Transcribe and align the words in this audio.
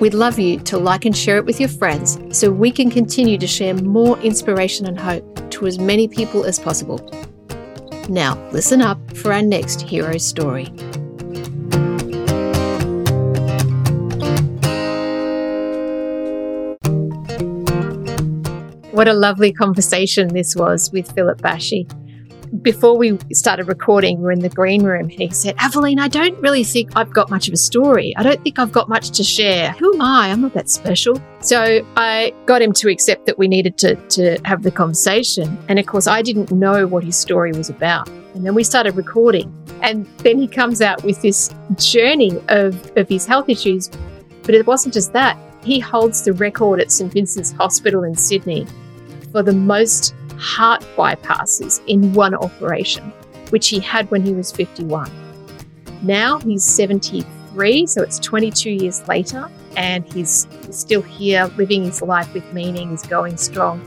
we'd 0.00 0.14
love 0.14 0.38
you 0.38 0.58
to 0.60 0.78
like 0.78 1.04
and 1.04 1.16
share 1.16 1.38
it 1.38 1.44
with 1.44 1.60
your 1.60 1.68
friends 1.68 2.18
so 2.36 2.50
we 2.50 2.70
can 2.70 2.90
continue 2.90 3.38
to 3.38 3.46
share 3.46 3.74
more 3.74 4.18
inspiration 4.20 4.86
and 4.86 4.98
hope 4.98 5.50
to 5.50 5.66
as 5.66 5.78
many 5.78 6.06
people 6.08 6.44
as 6.44 6.58
possible. 6.58 6.98
Now, 8.08 8.36
listen 8.52 8.82
up 8.82 8.98
for 9.16 9.32
our 9.32 9.42
next 9.42 9.80
hero 9.80 10.18
story. 10.18 10.66
What 18.92 19.08
a 19.08 19.12
lovely 19.12 19.52
conversation 19.52 20.28
this 20.28 20.56
was 20.56 20.90
with 20.90 21.12
Philip 21.12 21.42
Basche. 21.42 21.86
Before 22.62 22.96
we 22.96 23.18
started 23.32 23.66
recording, 23.66 24.18
we 24.18 24.24
were 24.24 24.32
in 24.32 24.40
the 24.40 24.48
green 24.48 24.82
room 24.84 25.10
and 25.10 25.12
he 25.12 25.30
said, 25.30 25.54
Aveline, 25.58 25.98
I 25.98 26.08
don't 26.08 26.38
really 26.40 26.64
think 26.64 26.90
I've 26.96 27.12
got 27.12 27.30
much 27.30 27.48
of 27.48 27.54
a 27.54 27.56
story. 27.56 28.14
I 28.16 28.22
don't 28.22 28.42
think 28.42 28.58
I've 28.58 28.72
got 28.72 28.88
much 28.88 29.10
to 29.10 29.24
share. 29.24 29.72
Who 29.72 29.94
am 29.94 30.00
I? 30.00 30.30
I'm 30.30 30.42
not 30.42 30.54
that 30.54 30.70
special. 30.70 31.20
So 31.40 31.84
I 31.96 32.32
got 32.46 32.62
him 32.62 32.72
to 32.74 32.88
accept 32.88 33.26
that 33.26 33.38
we 33.38 33.48
needed 33.48 33.78
to, 33.78 33.96
to 34.10 34.38
have 34.44 34.62
the 34.62 34.70
conversation. 34.70 35.58
And 35.68 35.78
of 35.78 35.86
course, 35.86 36.06
I 36.06 36.22
didn't 36.22 36.52
know 36.52 36.86
what 36.86 37.04
his 37.04 37.16
story 37.16 37.52
was 37.52 37.68
about. 37.68 38.08
And 38.34 38.44
then 38.44 38.54
we 38.54 38.64
started 38.64 38.96
recording. 38.96 39.52
And 39.82 40.06
then 40.18 40.38
he 40.38 40.46
comes 40.46 40.80
out 40.80 41.02
with 41.04 41.22
this 41.22 41.54
journey 41.76 42.40
of, 42.48 42.96
of 42.96 43.08
his 43.08 43.26
health 43.26 43.48
issues. 43.48 43.90
But 44.42 44.54
it 44.54 44.66
wasn't 44.66 44.94
just 44.94 45.12
that. 45.14 45.38
He 45.64 45.80
holds 45.80 46.22
the 46.22 46.32
record 46.32 46.80
at 46.80 46.92
St. 46.92 47.12
Vincent's 47.12 47.50
Hospital 47.52 48.04
in 48.04 48.14
Sydney 48.14 48.66
for 49.32 49.42
the 49.42 49.52
most 49.52 50.14
heart 50.38 50.86
bypasses 50.96 51.80
in 51.86 52.12
one 52.12 52.34
operation, 52.34 53.12
which 53.50 53.68
he 53.68 53.80
had 53.80 54.10
when 54.10 54.22
he 54.22 54.32
was 54.32 54.52
51. 54.52 55.10
Now 56.02 56.38
he's 56.40 56.64
73, 56.64 57.86
so 57.86 58.02
it's 58.02 58.18
22 58.18 58.70
years 58.70 59.06
later, 59.08 59.48
and 59.76 60.10
he's 60.12 60.46
still 60.70 61.02
here 61.02 61.50
living 61.56 61.84
his 61.84 62.02
life 62.02 62.32
with 62.34 62.50
meaning, 62.52 62.90
he's 62.90 63.02
going 63.02 63.36
strong. 63.36 63.80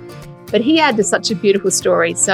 But 0.51 0.61
he 0.61 0.77
had 0.77 1.03
such 1.05 1.29
a 1.29 1.35
beautiful 1.35 1.71
story, 1.71 2.15
so 2.15 2.33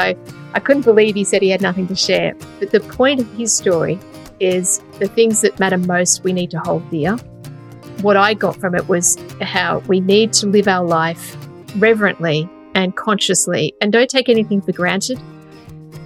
I 0.53 0.59
couldn't 0.59 0.83
believe 0.83 1.15
he 1.15 1.23
said 1.23 1.41
he 1.41 1.49
had 1.49 1.61
nothing 1.61 1.87
to 1.87 1.95
share. 1.95 2.35
But 2.59 2.71
the 2.71 2.79
point 2.79 3.19
of 3.19 3.31
his 3.33 3.53
story 3.53 3.99
is 4.39 4.81
the 4.99 5.07
things 5.07 5.41
that 5.41 5.59
matter 5.59 5.77
most 5.77 6.23
we 6.23 6.31
need 6.31 6.51
to 6.51 6.59
hold 6.59 6.89
dear. 6.89 7.17
What 8.01 8.17
I 8.17 8.33
got 8.33 8.55
from 8.57 8.75
it 8.75 8.87
was 8.87 9.17
how 9.41 9.79
we 9.87 9.99
need 9.99 10.33
to 10.33 10.47
live 10.47 10.67
our 10.67 10.85
life 10.85 11.37
reverently 11.77 12.49
and 12.75 12.95
consciously 12.95 13.73
and 13.81 13.91
don't 13.91 14.09
take 14.09 14.29
anything 14.29 14.61
for 14.61 14.71
granted. 14.71 15.19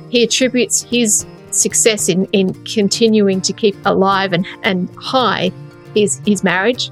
He 0.09 0.23
attributes 0.23 0.81
his 0.81 1.25
success 1.51 2.07
in, 2.07 2.25
in 2.25 2.53
continuing 2.63 3.41
to 3.41 3.53
keep 3.53 3.75
alive 3.85 4.33
and, 4.33 4.45
and 4.63 4.89
high 4.95 5.51
his, 5.95 6.21
his 6.25 6.43
marriage, 6.43 6.91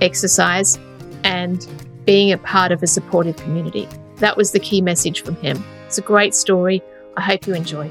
exercise, 0.00 0.78
and 1.24 1.66
being 2.04 2.32
a 2.32 2.38
part 2.38 2.72
of 2.72 2.82
a 2.82 2.86
supportive 2.86 3.36
community. 3.36 3.88
That 4.16 4.36
was 4.36 4.52
the 4.52 4.60
key 4.60 4.80
message 4.80 5.22
from 5.22 5.36
him. 5.36 5.64
It's 5.86 5.98
a 5.98 6.02
great 6.02 6.34
story. 6.34 6.82
I 7.16 7.22
hope 7.22 7.46
you 7.46 7.54
enjoy. 7.54 7.90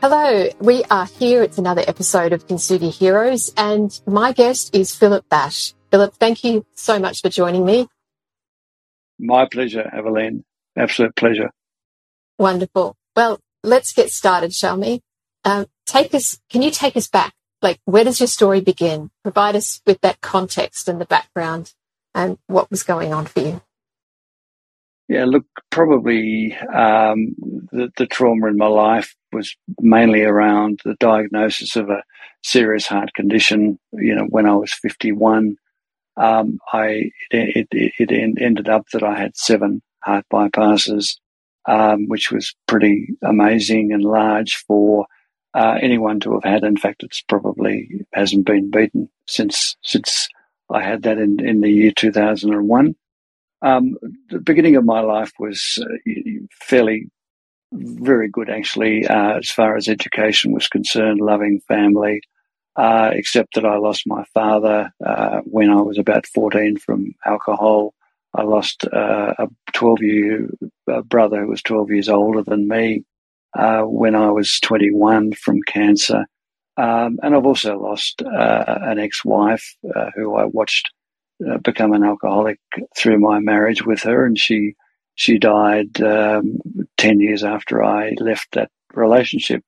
Hello, 0.00 0.48
we 0.60 0.84
are 0.84 1.06
here. 1.06 1.42
It's 1.42 1.58
another 1.58 1.82
episode 1.88 2.32
of 2.32 2.46
Kintsugi 2.46 2.94
Heroes, 2.94 3.52
and 3.56 4.00
my 4.06 4.30
guest 4.30 4.72
is 4.72 4.94
Philip 4.94 5.28
Basche. 5.28 5.74
Philip, 5.90 6.14
thank 6.14 6.44
you 6.44 6.64
so 6.76 7.00
much 7.00 7.20
for 7.20 7.28
joining 7.28 7.66
me. 7.66 7.88
My 9.18 9.48
pleasure, 9.50 9.90
Evelyn. 9.92 10.44
Absolute 10.76 11.16
pleasure. 11.16 11.50
Wonderful. 12.38 12.94
Well, 13.16 13.40
let's 13.64 13.92
get 13.92 14.10
started, 14.10 14.54
shall 14.54 14.78
we? 14.78 15.00
Um, 15.44 15.66
take 15.84 16.14
us. 16.14 16.38
Can 16.48 16.62
you 16.62 16.70
take 16.70 16.96
us 16.96 17.08
back? 17.08 17.34
Like, 17.60 17.80
where 17.84 18.04
does 18.04 18.20
your 18.20 18.28
story 18.28 18.60
begin? 18.60 19.10
Provide 19.24 19.56
us 19.56 19.82
with 19.84 20.00
that 20.02 20.20
context 20.20 20.88
and 20.88 21.00
the 21.00 21.06
background, 21.06 21.74
and 22.14 22.38
what 22.46 22.70
was 22.70 22.84
going 22.84 23.12
on 23.12 23.26
for 23.26 23.40
you. 23.40 23.62
Yeah, 25.08 25.24
look, 25.24 25.46
probably 25.70 26.54
um, 26.54 27.34
the, 27.72 27.90
the, 27.96 28.06
trauma 28.06 28.48
in 28.48 28.58
my 28.58 28.66
life 28.66 29.16
was 29.38 29.56
mainly 29.80 30.22
around 30.22 30.80
the 30.84 30.96
diagnosis 30.98 31.76
of 31.76 31.88
a 31.88 32.02
serious 32.42 32.86
heart 32.86 33.14
condition. 33.14 33.78
You 33.92 34.16
know, 34.16 34.26
when 34.28 34.46
I 34.46 34.54
was 34.54 34.72
51, 34.72 35.56
um, 36.16 36.58
I 36.72 37.10
it, 37.30 37.68
it, 37.70 38.10
it, 38.10 38.40
ended 38.40 38.68
up 38.68 38.86
that 38.92 39.04
I 39.04 39.16
had 39.16 39.36
seven 39.36 39.80
heart 40.02 40.26
bypasses, 40.32 41.16
um, 41.66 42.08
which 42.08 42.32
was 42.32 42.54
pretty 42.66 43.10
amazing 43.22 43.92
and 43.92 44.02
large 44.02 44.56
for 44.66 45.06
uh, 45.54 45.78
anyone 45.80 46.18
to 46.20 46.34
have 46.34 46.44
had. 46.44 46.64
In 46.64 46.76
fact, 46.76 47.04
it's 47.04 47.22
probably 47.22 48.04
hasn't 48.12 48.46
been 48.46 48.70
beaten 48.70 49.08
since 49.26 49.76
since 49.82 50.28
I 50.70 50.82
had 50.82 51.02
that 51.02 51.18
in, 51.18 51.44
in 51.44 51.60
the 51.60 51.70
year 51.70 51.92
2001. 51.92 52.96
Um, 53.60 53.96
the 54.30 54.40
beginning 54.40 54.76
of 54.76 54.84
my 54.84 55.00
life 55.00 55.32
was 55.38 55.82
uh, 55.82 56.12
fairly, 56.60 57.10
very 57.72 58.28
good 58.28 58.50
actually, 58.50 59.06
uh, 59.06 59.38
as 59.38 59.50
far 59.50 59.76
as 59.76 59.88
education 59.88 60.52
was 60.52 60.68
concerned, 60.68 61.20
loving 61.20 61.60
family, 61.68 62.22
uh, 62.76 63.10
except 63.12 63.54
that 63.54 63.64
I 63.64 63.76
lost 63.76 64.02
my 64.06 64.24
father 64.34 64.90
uh, 65.04 65.40
when 65.44 65.70
I 65.70 65.80
was 65.80 65.98
about 65.98 66.26
14 66.26 66.78
from 66.78 67.14
alcohol. 67.26 67.94
I 68.34 68.42
lost 68.42 68.84
uh, 68.92 69.34
a 69.38 69.48
12 69.72 70.02
year 70.02 70.48
brother 71.04 71.42
who 71.42 71.48
was 71.48 71.62
12 71.62 71.90
years 71.90 72.08
older 72.08 72.42
than 72.42 72.68
me 72.68 73.04
uh, 73.58 73.82
when 73.82 74.14
I 74.14 74.30
was 74.30 74.60
21 74.60 75.32
from 75.32 75.60
cancer. 75.66 76.26
Um, 76.76 77.18
and 77.22 77.34
I've 77.34 77.46
also 77.46 77.76
lost 77.76 78.22
an 78.24 79.00
ex 79.00 79.24
wife 79.24 79.76
who 80.14 80.36
I 80.36 80.44
watched 80.44 80.90
uh, 81.46 81.58
become 81.58 81.92
an 81.92 82.02
alcoholic 82.02 82.58
through 82.96 83.18
my 83.20 83.38
marriage 83.38 83.86
with 83.86 84.02
her, 84.02 84.26
and 84.26 84.36
she 84.36 84.74
she 85.18 85.36
died 85.36 86.00
um, 86.00 86.60
ten 86.96 87.18
years 87.18 87.42
after 87.42 87.82
I 87.82 88.14
left 88.20 88.52
that 88.52 88.70
relationship. 88.94 89.64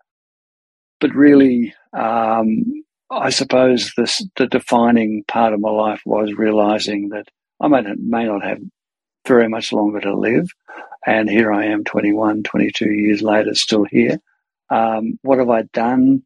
But 1.01 1.13
really, 1.13 1.75
um, 1.93 2.85
I 3.11 3.31
suppose 3.31 3.93
this, 3.97 4.25
the 4.37 4.47
defining 4.47 5.25
part 5.27 5.53
of 5.53 5.59
my 5.59 5.71
life 5.71 6.03
was 6.07 6.33
realizing 6.35 7.09
that 7.09 7.27
I 7.59 7.67
may 7.67 7.81
not, 7.81 7.99
may 7.99 8.25
not 8.27 8.45
have 8.45 8.61
very 9.27 9.49
much 9.49 9.73
longer 9.73 10.01
to 10.03 10.17
live. 10.17 10.47
And 11.05 11.29
here 11.29 11.53
I 11.53 11.65
am 11.65 11.83
21, 11.83 12.45
22 12.45 12.89
years 12.89 13.21
later, 13.21 13.53
still 13.55 13.85
here. 13.91 14.19
Um, 14.71 15.19
what 15.23 15.41
have 15.41 15.51
I 15.51 15.63
done 15.73 16.23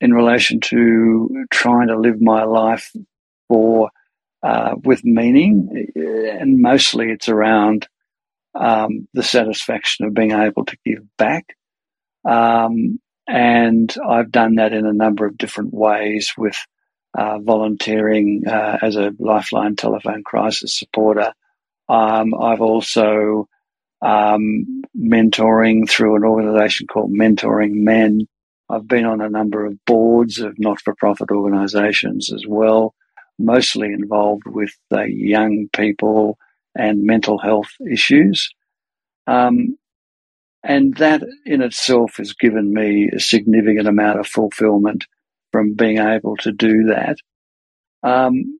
in 0.00 0.14
relation 0.14 0.60
to 0.60 1.44
trying 1.50 1.88
to 1.88 2.00
live 2.00 2.22
my 2.22 2.44
life 2.44 2.90
for 3.48 3.90
uh, 4.42 4.76
with 4.82 5.04
meaning, 5.04 5.92
and 5.94 6.58
mostly 6.58 7.10
it's 7.10 7.28
around 7.28 7.86
um, 8.54 9.08
the 9.14 9.22
satisfaction 9.22 10.06
of 10.06 10.14
being 10.14 10.32
able 10.32 10.64
to 10.64 10.76
give 10.84 11.04
back. 11.16 11.56
Um, 12.28 13.00
and 13.26 13.94
I've 14.06 14.30
done 14.30 14.56
that 14.56 14.72
in 14.72 14.86
a 14.86 14.92
number 14.92 15.26
of 15.26 15.38
different 15.38 15.72
ways 15.72 16.32
with 16.36 16.56
uh, 17.16 17.38
volunteering 17.38 18.44
uh, 18.46 18.78
as 18.82 18.96
a 18.96 19.12
Lifeline 19.18 19.76
telephone 19.76 20.22
crisis 20.24 20.78
supporter. 20.78 21.32
Um, 21.88 22.34
I've 22.34 22.60
also 22.60 23.48
um, 24.00 24.82
mentoring 24.96 25.88
through 25.88 26.16
an 26.16 26.24
organisation 26.24 26.86
called 26.86 27.12
Mentoring 27.12 27.72
Men. 27.72 28.26
I've 28.68 28.88
been 28.88 29.04
on 29.04 29.20
a 29.20 29.28
number 29.28 29.66
of 29.66 29.84
boards 29.84 30.38
of 30.38 30.58
not 30.58 30.80
for 30.80 30.94
profit 30.94 31.30
organisations 31.30 32.32
as 32.32 32.44
well 32.46 32.94
mostly 33.38 33.92
involved 33.92 34.46
with 34.46 34.72
the 34.90 35.06
young 35.08 35.68
people 35.74 36.38
and 36.74 37.04
mental 37.04 37.38
health 37.38 37.70
issues. 37.90 38.50
Um, 39.26 39.76
and 40.64 40.96
that 40.96 41.22
in 41.44 41.60
itself 41.60 42.16
has 42.18 42.34
given 42.34 42.72
me 42.72 43.10
a 43.14 43.20
significant 43.20 43.88
amount 43.88 44.20
of 44.20 44.26
fulfillment 44.26 45.06
from 45.50 45.74
being 45.74 45.98
able 45.98 46.36
to 46.38 46.52
do 46.52 46.84
that. 46.84 47.16
Um, 48.02 48.58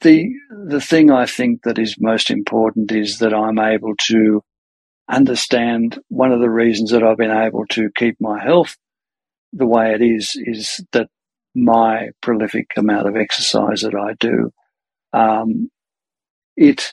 the 0.00 0.30
the 0.66 0.80
thing 0.80 1.10
I 1.10 1.26
think 1.26 1.62
that 1.62 1.78
is 1.78 1.96
most 1.98 2.30
important 2.30 2.90
is 2.92 3.18
that 3.18 3.34
I'm 3.34 3.58
able 3.58 3.94
to 4.08 4.42
understand 5.08 5.98
one 6.08 6.32
of 6.32 6.40
the 6.40 6.50
reasons 6.50 6.90
that 6.90 7.02
I've 7.02 7.18
been 7.18 7.30
able 7.30 7.66
to 7.70 7.90
keep 7.94 8.16
my 8.20 8.42
health 8.42 8.76
the 9.52 9.66
way 9.66 9.92
it 9.92 10.02
is 10.02 10.32
is 10.36 10.84
that 10.92 11.08
my 11.54 12.08
prolific 12.20 12.70
amount 12.76 13.06
of 13.06 13.16
exercise 13.16 13.82
that 13.82 13.94
I 13.94 14.14
do, 14.18 14.50
um, 15.12 15.70
it 16.56 16.92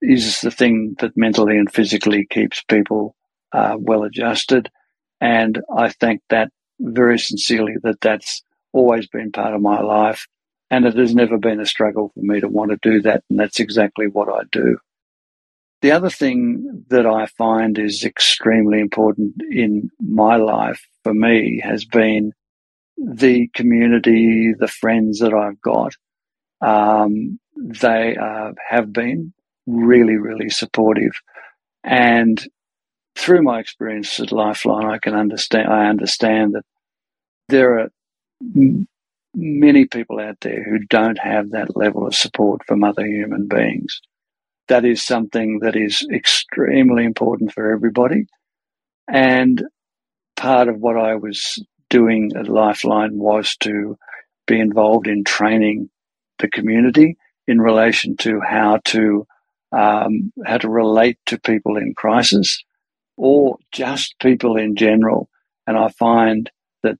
is 0.00 0.40
the 0.40 0.50
thing 0.50 0.96
that 1.00 1.16
mentally 1.16 1.56
and 1.56 1.72
physically 1.72 2.26
keeps 2.28 2.62
people 2.62 3.14
uh, 3.52 3.76
well 3.78 4.04
adjusted. 4.04 4.70
And 5.20 5.60
I 5.74 5.88
thank 5.90 6.22
that 6.30 6.50
very 6.80 7.18
sincerely 7.18 7.74
that 7.82 8.00
that's 8.00 8.42
always 8.72 9.06
been 9.08 9.32
part 9.32 9.54
of 9.54 9.60
my 9.60 9.80
life. 9.80 10.26
And 10.70 10.84
it 10.84 10.96
has 10.96 11.14
never 11.14 11.38
been 11.38 11.60
a 11.60 11.66
struggle 11.66 12.10
for 12.14 12.20
me 12.20 12.40
to 12.40 12.48
want 12.48 12.70
to 12.70 12.78
do 12.82 13.00
that. 13.02 13.24
And 13.30 13.40
that's 13.40 13.58
exactly 13.58 14.06
what 14.06 14.28
I 14.28 14.42
do. 14.52 14.78
The 15.80 15.92
other 15.92 16.10
thing 16.10 16.84
that 16.88 17.06
I 17.06 17.26
find 17.26 17.78
is 17.78 18.04
extremely 18.04 18.80
important 18.80 19.34
in 19.50 19.90
my 20.00 20.36
life 20.36 20.84
for 21.04 21.14
me 21.14 21.60
has 21.64 21.84
been 21.84 22.32
the 22.96 23.48
community, 23.54 24.52
the 24.58 24.68
friends 24.68 25.20
that 25.20 25.32
I've 25.32 25.60
got. 25.60 25.94
Um, 26.60 27.38
they 27.56 28.16
uh, 28.16 28.52
have 28.68 28.92
been 28.92 29.32
really, 29.68 30.16
really 30.16 30.50
supportive. 30.50 31.12
And 31.84 32.42
through 33.16 33.42
my 33.42 33.60
experience 33.60 34.18
at 34.20 34.32
Lifeline, 34.32 34.86
I 34.86 34.98
can 34.98 35.14
understand, 35.14 35.68
I 35.68 35.88
understand 35.88 36.54
that 36.54 36.64
there 37.48 37.78
are 37.78 37.88
many 39.34 39.86
people 39.86 40.20
out 40.20 40.38
there 40.40 40.62
who 40.64 40.78
don't 40.80 41.18
have 41.18 41.50
that 41.50 41.76
level 41.76 42.06
of 42.06 42.14
support 42.14 42.62
from 42.66 42.84
other 42.84 43.06
human 43.06 43.46
beings 43.46 44.00
that 44.68 44.84
is 44.84 45.02
something 45.02 45.60
that 45.60 45.74
is 45.74 46.06
extremely 46.12 47.04
important 47.04 47.52
for 47.52 47.72
everybody. 47.72 48.26
And 49.08 49.64
part 50.36 50.68
of 50.68 50.78
what 50.78 50.96
I 50.96 51.16
was 51.16 51.62
doing 51.90 52.32
at 52.36 52.48
Lifeline 52.48 53.18
was 53.18 53.56
to 53.60 53.96
be 54.46 54.60
involved 54.60 55.08
in 55.08 55.24
training 55.24 55.90
the 56.38 56.48
community 56.48 57.16
in 57.46 57.60
relation 57.60 58.16
to 58.18 58.40
how 58.40 58.80
to 58.86 59.26
um, 59.72 60.32
how 60.46 60.58
to 60.58 60.68
relate 60.68 61.18
to 61.26 61.40
people 61.40 61.76
in 61.76 61.94
crisis 61.94 62.64
or 63.16 63.58
just 63.72 64.16
people 64.20 64.58
in 64.58 64.76
general. 64.76 65.28
And 65.66 65.78
I 65.78 65.88
find 65.90 66.50
that 66.82 66.96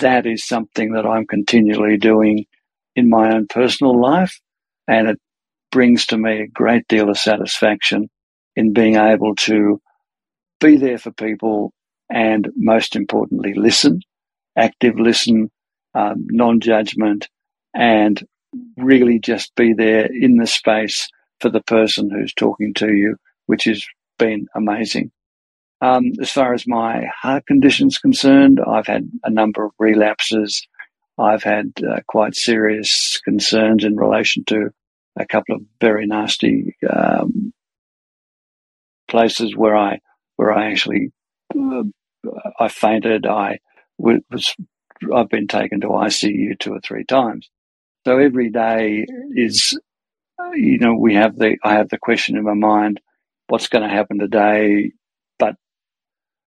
that 0.00 0.26
is 0.26 0.46
something 0.46 0.92
that 0.94 1.06
I'm 1.06 1.26
continually 1.26 1.98
doing 1.98 2.46
in 2.96 3.10
my 3.10 3.34
own 3.34 3.48
personal 3.48 4.00
life. 4.00 4.40
And 4.88 5.08
it 5.08 5.20
brings 5.72 6.06
to 6.06 6.18
me 6.18 6.42
a 6.42 6.48
great 6.48 6.88
deal 6.88 7.10
of 7.10 7.18
satisfaction 7.18 8.10
in 8.56 8.72
being 8.74 8.96
able 8.96 9.36
to 9.36 9.80
be 10.60 10.76
there 10.76 10.98
for 10.98 11.12
people 11.12 11.72
and 12.10 12.48
most 12.56 12.96
importantly, 12.96 13.54
listen, 13.54 14.00
active 14.56 14.98
listen, 14.98 15.50
um, 15.94 16.26
non 16.30 16.60
judgment, 16.60 17.28
and 17.74 18.22
really 18.76 19.18
just 19.18 19.54
be 19.56 19.74
there 19.74 20.06
in 20.06 20.36
the 20.36 20.46
space 20.46 21.08
for 21.42 21.50
the 21.50 21.60
person 21.60 22.08
who's 22.08 22.32
talking 22.32 22.72
to 22.74 22.94
you, 22.94 23.16
which 23.46 23.64
has 23.64 23.84
been 24.18 24.46
amazing. 24.54 25.10
Um, 25.80 26.12
as 26.20 26.30
far 26.30 26.54
as 26.54 26.66
my 26.66 27.06
heart 27.06 27.44
condition 27.46 27.88
is 27.88 27.98
concerned, 27.98 28.60
I've 28.64 28.86
had 28.86 29.10
a 29.24 29.30
number 29.30 29.64
of 29.64 29.72
relapses. 29.80 30.66
I've 31.18 31.42
had 31.42 31.72
uh, 31.86 32.00
quite 32.06 32.36
serious 32.36 33.20
concerns 33.24 33.84
in 33.84 33.96
relation 33.96 34.44
to 34.44 34.70
a 35.16 35.26
couple 35.26 35.56
of 35.56 35.62
very 35.80 36.06
nasty 36.06 36.76
um, 36.88 37.52
places 39.08 39.56
where 39.56 39.76
I 39.76 40.00
where 40.36 40.52
I 40.52 40.70
actually 40.70 41.12
uh, 41.58 41.82
I 42.60 42.68
fainted. 42.68 43.26
I 43.26 43.58
was 43.98 44.54
I've 45.14 45.28
been 45.28 45.48
taken 45.48 45.80
to 45.80 45.88
ICU 45.88 46.58
two 46.60 46.72
or 46.72 46.80
three 46.80 47.04
times. 47.04 47.50
So 48.06 48.18
every 48.18 48.50
day 48.50 49.04
is 49.34 49.78
you 50.54 50.78
know 50.78 50.94
we 50.94 51.14
have 51.14 51.36
the 51.36 51.56
I 51.62 51.74
have 51.74 51.88
the 51.88 51.98
question 51.98 52.36
in 52.36 52.44
my 52.44 52.54
mind 52.54 53.00
what's 53.48 53.68
going 53.68 53.88
to 53.88 53.94
happen 53.94 54.18
today 54.18 54.92
but 55.38 55.56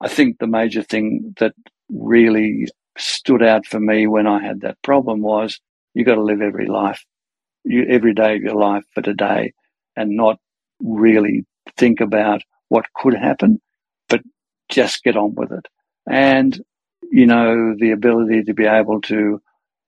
I 0.00 0.09
think 0.09 0.38
the 0.38 0.47
major 0.47 0.82
thing 0.82 1.35
that 1.38 1.55
really 1.88 2.69
stood 2.97 3.43
out 3.43 3.67
for 3.67 3.81
me 3.81 4.06
when 4.06 4.26
I 4.26 4.43
had 4.43 4.61
that 4.62 4.81
problem 4.82 5.21
was 5.21 5.61
you 5.94 6.05
got 6.05 6.15
to 6.17 6.23
live 6.23 6.43
every 6.43 6.67
life 6.67 7.05
you, 7.65 7.85
every 7.88 8.15
day 8.15 8.37
of 8.37 8.43
your 8.43 8.55
life 8.55 8.85
for 8.94 9.03
today 9.03 9.53
and 9.97 10.17
not 10.17 10.38
really 10.81 11.44
think 11.77 12.00
about 12.00 12.43
what 12.69 12.87
could 12.94 13.15
happen, 13.15 13.61
but 14.09 14.20
just 14.69 15.03
get 15.03 15.17
on 15.17 15.35
with 15.35 15.53
it. 15.53 15.67
And, 16.09 16.59
you 17.11 17.27
know, 17.27 17.75
the 17.79 17.93
ability 17.93 18.44
to 18.44 18.55
be 18.55 18.67
able 18.67 19.00
to 19.03 19.41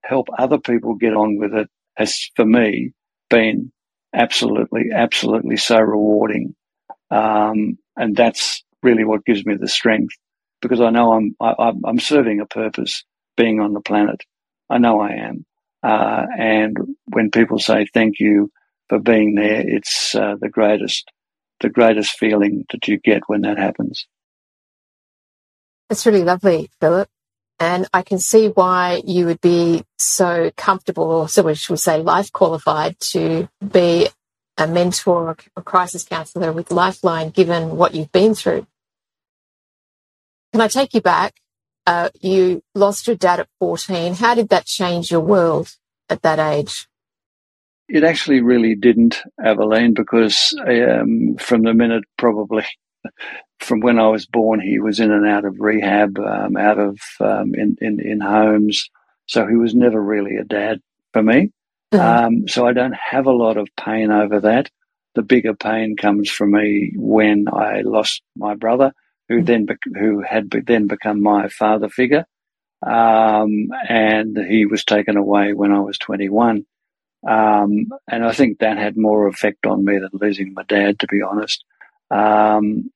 help 0.02 0.28
other 0.38 0.58
people 0.58 0.94
get 0.94 1.14
on 1.14 1.38
with 1.38 1.54
it 1.54 1.68
has, 1.96 2.30
for 2.36 2.44
me, 2.44 2.92
been 3.28 3.72
absolutely, 4.16 4.90
absolutely 4.92 5.56
so 5.56 5.78
rewarding. 5.78 6.54
Um, 7.10 7.78
and 7.96 8.16
that's 8.16 8.64
really 8.82 9.04
what 9.04 9.24
gives 9.24 9.44
me 9.46 9.56
the 9.56 9.68
strength 9.68 10.14
because 10.60 10.80
I 10.80 10.90
know 10.90 11.12
I'm, 11.12 11.36
I, 11.40 11.68
am 11.68 11.82
i 11.84 11.88
am 11.90 11.98
serving 11.98 12.40
a 12.40 12.46
purpose 12.46 13.04
being 13.36 13.60
on 13.60 13.72
the 13.72 13.80
planet. 13.80 14.22
I 14.68 14.78
know 14.78 15.00
I 15.00 15.12
am. 15.12 15.44
Uh, 15.82 16.26
and 16.36 16.76
when 17.06 17.30
people 17.30 17.58
say 17.58 17.86
thank 17.92 18.18
you 18.18 18.50
for 18.88 18.98
being 18.98 19.34
there, 19.34 19.62
it's 19.66 20.14
uh, 20.14 20.34
the 20.40 20.48
greatest, 20.48 21.10
the 21.60 21.68
greatest 21.68 22.18
feeling 22.18 22.64
that 22.72 22.88
you 22.88 22.98
get 22.98 23.22
when 23.26 23.42
that 23.42 23.58
happens. 23.58 24.06
That's 25.88 26.06
really 26.06 26.24
lovely, 26.24 26.70
Philip. 26.80 27.08
And 27.58 27.88
I 27.92 28.02
can 28.02 28.18
see 28.18 28.48
why 28.48 29.02
you 29.06 29.26
would 29.26 29.40
be 29.40 29.84
so 29.98 30.50
comfortable, 30.56 31.04
or 31.04 31.28
so 31.28 31.42
we 31.42 31.54
should 31.54 31.78
say 31.78 32.02
life 32.02 32.30
qualified 32.32 33.00
to 33.00 33.48
be 33.66 34.08
a 34.58 34.66
mentor 34.66 35.28
or 35.28 35.36
a 35.56 35.62
crisis 35.62 36.04
counselor 36.04 36.52
with 36.52 36.70
Lifeline, 36.70 37.30
given 37.30 37.76
what 37.76 37.94
you've 37.94 38.12
been 38.12 38.34
through. 38.34 38.66
Can 40.52 40.60
I 40.60 40.68
take 40.68 40.94
you 40.94 41.00
back 41.00 41.34
uh, 41.86 42.10
you 42.20 42.62
lost 42.74 43.06
your 43.06 43.16
dad 43.16 43.40
at 43.40 43.48
14. 43.60 44.14
How 44.14 44.34
did 44.34 44.48
that 44.48 44.66
change 44.66 45.10
your 45.10 45.20
world 45.20 45.76
at 46.08 46.22
that 46.22 46.38
age? 46.38 46.88
It 47.88 48.02
actually 48.02 48.40
really 48.40 48.74
didn't, 48.74 49.22
Aveline, 49.40 49.94
because 49.94 50.58
um, 50.66 51.36
from 51.38 51.62
the 51.62 51.72
minute 51.72 52.02
probably 52.18 52.64
from 53.60 53.80
when 53.80 53.98
I 53.98 54.08
was 54.08 54.26
born, 54.26 54.60
he 54.60 54.78
was 54.78 55.00
in 55.00 55.10
and 55.10 55.26
out 55.26 55.44
of 55.44 55.60
rehab, 55.60 56.18
um, 56.18 56.56
out 56.56 56.78
of 56.78 56.98
um, 57.20 57.54
in, 57.54 57.76
in, 57.80 58.00
in 58.00 58.20
homes. 58.20 58.88
So 59.26 59.46
he 59.46 59.56
was 59.56 59.74
never 59.74 60.00
really 60.00 60.36
a 60.36 60.44
dad 60.44 60.80
for 61.12 61.22
me. 61.22 61.52
Mm. 61.92 62.50
so 62.50 62.66
I 62.66 62.72
don't 62.72 62.96
have 62.96 63.26
a 63.26 63.32
lot 63.32 63.56
of 63.56 63.68
pain 63.76 64.10
over 64.10 64.40
that. 64.40 64.70
The 65.14 65.22
bigger 65.22 65.54
pain 65.54 65.96
comes 65.96 66.28
for 66.28 66.46
me 66.46 66.92
when 66.96 67.46
I 67.50 67.82
lost 67.82 68.22
my 68.36 68.54
brother 68.54 68.92
who 69.28 69.42
then 69.42 69.66
who 69.94 70.22
had 70.22 70.50
then 70.50 70.86
become 70.86 71.22
my 71.22 71.48
father 71.48 71.88
figure, 71.88 72.26
um, 72.86 73.68
and 73.88 74.36
he 74.36 74.66
was 74.66 74.84
taken 74.84 75.16
away 75.16 75.52
when 75.52 75.72
I 75.72 75.80
was 75.80 75.98
21. 75.98 76.64
Um, 77.26 77.88
and 78.08 78.24
I 78.24 78.32
think 78.32 78.58
that 78.58 78.78
had 78.78 78.96
more 78.96 79.26
effect 79.26 79.66
on 79.66 79.84
me 79.84 79.98
than 79.98 80.10
losing 80.12 80.54
my 80.54 80.62
dad, 80.62 81.00
to 81.00 81.06
be 81.08 81.22
honest. 81.22 81.64
Um, 82.10 82.90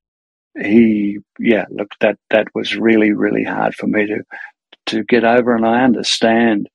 he, 0.59 1.19
yeah, 1.39 1.67
look, 1.71 1.93
that 2.01 2.19
that 2.31 2.49
was 2.55 2.77
really, 2.77 3.13
really 3.13 3.45
hard 3.45 3.75
for 3.75 3.87
me 3.87 4.07
to 4.07 4.23
to 4.87 5.05
get 5.05 5.25
over, 5.25 5.55
and 5.55 5.67
I 5.67 5.85
understand 5.85 6.69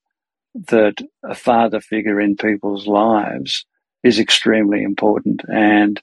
that 0.70 0.96
a 1.24 1.36
father 1.36 1.82
figure 1.82 2.22
in 2.22 2.38
people's 2.38 2.88
lives 2.88 3.65
is 4.03 4.20
extremely 4.20 4.84
important, 4.84 5.41
and 5.51 6.01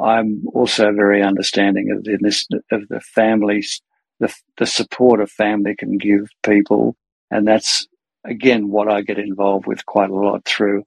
I'm 0.00 0.44
also 0.54 0.92
very 0.92 1.22
understanding 1.22 1.90
of 1.90 2.04
the, 2.04 2.62
of 2.72 2.88
the 2.88 3.00
families, 3.00 3.82
the, 4.18 4.34
the 4.56 4.66
support 4.66 5.20
a 5.20 5.26
family 5.26 5.76
can 5.76 5.98
give 5.98 6.28
people. 6.42 6.96
And 7.30 7.46
that's, 7.46 7.86
again, 8.24 8.70
what 8.70 8.90
I 8.90 9.02
get 9.02 9.18
involved 9.18 9.66
with 9.66 9.84
quite 9.84 10.10
a 10.10 10.14
lot 10.14 10.44
through 10.46 10.84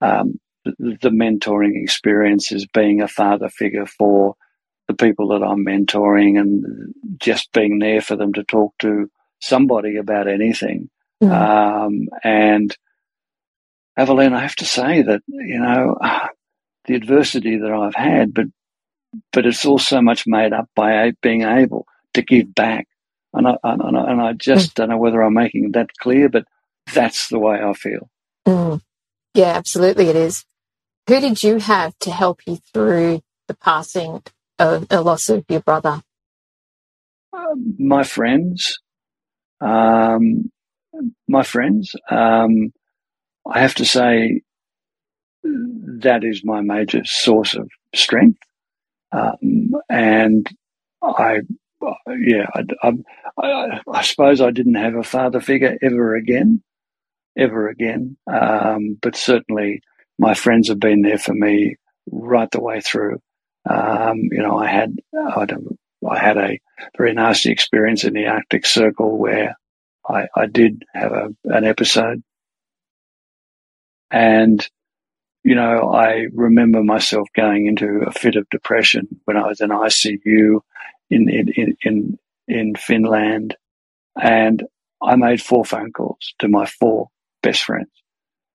um, 0.00 0.40
the, 0.64 1.10
mentoring 1.10 1.82
experience 1.82 2.52
is 2.52 2.66
being 2.66 3.02
a 3.02 3.08
father 3.08 3.50
figure 3.50 3.86
for 3.86 4.34
the 4.88 4.94
people 4.94 5.28
that 5.28 5.42
I'm 5.42 5.64
mentoring 5.64 6.38
and 6.38 6.94
just 7.18 7.52
being 7.52 7.78
there 7.78 8.00
for 8.00 8.16
them 8.16 8.32
to 8.34 8.44
talk 8.44 8.74
to 8.80 9.10
somebody 9.40 9.96
about 9.96 10.28
anything. 10.28 10.90
Mm. 11.22 11.30
Um, 11.30 12.08
and 12.22 12.76
Aveline, 13.96 14.34
I 14.34 14.40
have 14.40 14.56
to 14.56 14.64
say 14.64 15.02
that, 15.02 15.22
you 15.26 15.58
know, 15.58 15.98
the 16.86 16.94
adversity 16.94 17.58
that 17.58 17.70
I've 17.72 17.94
had, 17.94 18.34
but 18.34 18.46
but 19.32 19.46
it's 19.46 19.64
also 19.64 19.96
so 19.96 20.02
much 20.02 20.26
made 20.26 20.52
up 20.52 20.68
by 20.74 21.12
being 21.22 21.42
able 21.42 21.86
to 22.14 22.22
give 22.22 22.52
back. 22.52 22.88
And 23.32 23.46
I, 23.46 23.56
and 23.62 23.96
I, 23.96 24.10
and 24.10 24.20
I 24.20 24.32
just 24.32 24.70
mm. 24.70 24.74
don't 24.74 24.88
know 24.90 24.98
whether 24.98 25.22
I'm 25.22 25.34
making 25.34 25.72
that 25.72 25.90
clear, 25.98 26.28
but 26.28 26.46
that's 26.92 27.28
the 27.28 27.38
way 27.38 27.60
I 27.62 27.72
feel. 27.74 28.10
Mm. 28.46 28.80
Yeah, 29.34 29.52
absolutely, 29.56 30.08
it 30.08 30.16
is. 30.16 30.44
Who 31.08 31.20
did 31.20 31.42
you 31.42 31.58
have 31.58 31.96
to 32.00 32.10
help 32.10 32.40
you 32.46 32.58
through 32.72 33.22
the 33.46 33.54
passing 33.54 34.22
of 34.58 34.88
the 34.88 35.02
loss 35.02 35.28
of 35.28 35.44
your 35.48 35.60
brother? 35.60 36.02
Um, 37.32 37.76
my 37.78 38.04
friends, 38.04 38.78
um, 39.60 40.50
my 41.28 41.42
friends, 41.42 41.94
um, 42.10 42.72
I 43.46 43.60
have 43.60 43.74
to 43.76 43.84
say 43.84 44.42
that 45.42 46.24
is 46.24 46.44
my 46.44 46.60
major 46.60 47.04
source 47.04 47.54
of 47.54 47.70
strength. 47.94 48.38
Um, 49.12 49.72
and 49.88 50.48
I, 51.02 51.40
yeah, 52.08 52.46
I, 52.54 52.92
I, 53.38 53.80
I, 53.92 54.02
suppose 54.02 54.40
I 54.40 54.50
didn't 54.50 54.74
have 54.74 54.94
a 54.94 55.02
father 55.02 55.40
figure 55.40 55.76
ever 55.82 56.14
again, 56.14 56.62
ever 57.36 57.68
again. 57.68 58.16
Um, 58.26 58.98
but 59.00 59.16
certainly 59.16 59.82
my 60.18 60.34
friends 60.34 60.68
have 60.68 60.80
been 60.80 61.02
there 61.02 61.18
for 61.18 61.34
me 61.34 61.76
right 62.10 62.50
the 62.50 62.60
way 62.60 62.80
through. 62.80 63.20
Um, 63.68 64.28
you 64.30 64.42
know, 64.42 64.58
I 64.58 64.66
had, 64.66 64.96
I, 65.14 65.46
I 66.08 66.18
had 66.18 66.36
a 66.36 66.60
very 66.96 67.14
nasty 67.14 67.50
experience 67.50 68.04
in 68.04 68.12
the 68.12 68.26
Arctic 68.26 68.66
Circle 68.66 69.16
where 69.18 69.56
I, 70.08 70.28
I 70.36 70.46
did 70.46 70.84
have 70.92 71.12
a, 71.12 71.28
an 71.44 71.64
episode. 71.64 72.22
And, 74.10 74.66
you 75.42 75.54
know, 75.54 75.92
I 75.92 76.26
remember 76.32 76.82
myself 76.82 77.28
going 77.34 77.66
into 77.66 78.04
a 78.06 78.12
fit 78.12 78.36
of 78.36 78.48
depression 78.50 79.20
when 79.24 79.36
I 79.36 79.46
was 79.46 79.60
in 79.60 79.70
ICU 79.70 80.60
in, 81.10 81.28
in, 81.28 81.76
in, 81.82 82.18
in 82.46 82.74
Finland. 82.74 83.56
And 84.20 84.62
I 85.02 85.16
made 85.16 85.42
four 85.42 85.64
phone 85.64 85.92
calls 85.92 86.34
to 86.40 86.48
my 86.48 86.66
four 86.66 87.08
best 87.42 87.64
friends. 87.64 87.90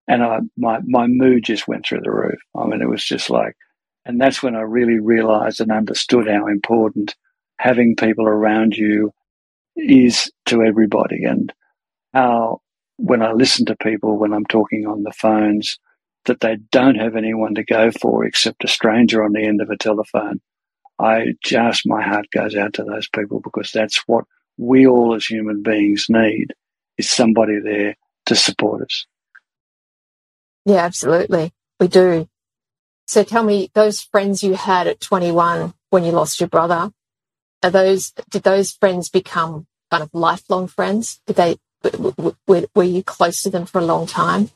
And 0.08 0.24
I, 0.24 0.40
my, 0.58 0.80
my 0.86 1.08
mood 1.08 1.44
just 1.44 1.68
went 1.68 1.86
through 1.86 2.02
the 2.02 2.12
roof. 2.12 2.40
I 2.56 2.66
mean, 2.66 2.82
it 2.82 2.90
was 2.90 3.04
just 3.04 3.30
like, 3.30 3.56
and 4.06 4.20
that's 4.20 4.44
when 4.44 4.56
I 4.56 4.62
really 4.62 5.00
realized 5.00 5.62
and 5.62 5.72
understood 5.72 6.28
how 6.28 6.48
important 6.48 7.16
having 7.60 7.96
people 7.96 8.28
around 8.28 8.76
you 8.78 9.14
is 9.76 10.32
to 10.48 10.64
everybody 10.64 11.24
and 11.26 11.54
how 12.14 12.62
when 12.98 13.22
I 13.22 13.34
listen 13.34 13.66
to 13.68 13.76
people 13.78 14.18
when 14.18 14.34
I'm 14.34 14.46
talking 14.46 14.88
on 14.88 15.04
the 15.04 15.14
phones 15.14 15.80
that 16.26 16.42
they 16.42 16.58
don't 16.72 16.96
have 16.96 17.16
anyone 17.16 17.56
to 17.56 17.64
go 17.64 17.92
for 17.92 18.26
except 18.26 18.64
a 18.64 18.68
stranger 18.68 19.24
on 19.24 19.34
the 19.34 19.44
end 19.44 19.62
of 19.62 19.70
a 19.70 19.78
telephone. 19.78 20.42
I 21.00 21.34
just, 21.44 21.88
my 21.88 22.02
heart 22.04 22.28
goes 22.32 22.56
out 22.56 22.74
to 22.76 22.84
those 22.84 23.10
people 23.10 23.40
because 23.42 23.72
that's 23.72 24.04
what 24.08 24.26
we 24.58 24.88
all 24.88 25.16
as 25.16 25.26
human 25.26 25.64
beings 25.64 26.08
need 26.10 26.54
is 26.98 27.10
somebody 27.10 27.60
there 27.64 27.96
to 28.28 28.36
support 28.36 28.84
us. 28.84 29.06
Yeah, 30.66 30.86
absolutely. 30.86 31.54
We 31.80 31.88
do. 31.88 32.30
So 33.10 33.24
tell 33.24 33.42
me, 33.42 33.72
those 33.74 34.02
friends 34.02 34.44
you 34.44 34.54
had 34.54 34.86
at 34.86 35.00
21 35.00 35.74
when 35.90 36.04
you 36.04 36.12
lost 36.12 36.40
your 36.40 36.48
brother, 36.48 36.92
are 37.64 37.72
those, 37.72 38.12
did 38.30 38.44
those 38.44 38.72
friends 38.72 39.10
become 39.10 39.66
kind 39.90 40.04
of 40.04 40.12
lifelong 40.14 40.68
friends? 40.68 41.20
Did 41.26 41.36
they, 41.36 41.58
were, 42.46 42.68
were 42.76 42.84
you 42.84 43.02
close 43.04 43.42
to 43.42 43.50
them 43.50 43.66
for 43.66 43.80
a 43.80 43.84
long 43.84 44.06
time? 44.06 44.52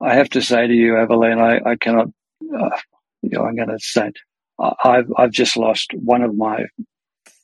I 0.00 0.16
have 0.16 0.30
to 0.30 0.42
say 0.42 0.66
to 0.66 0.74
you, 0.74 0.96
Evelyn, 0.96 1.38
I, 1.38 1.60
I 1.64 1.76
cannot, 1.76 2.08
uh, 2.42 2.76
you 3.22 3.38
know, 3.38 3.44
I'm 3.44 3.54
going 3.54 3.68
to 3.68 3.78
say, 3.78 4.10
I've, 4.58 5.06
I've 5.16 5.30
just 5.30 5.56
lost 5.56 5.92
one 5.94 6.22
of 6.22 6.34
my 6.34 6.64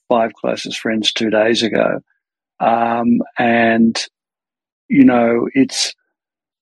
five 0.09 0.33
closest 0.33 0.81
friends 0.81 1.13
two 1.13 1.31
days 1.31 1.63
ago. 1.63 2.01
Um, 2.59 3.21
and, 3.39 3.97
you 4.89 5.05
know, 5.05 5.49
it's, 5.55 5.95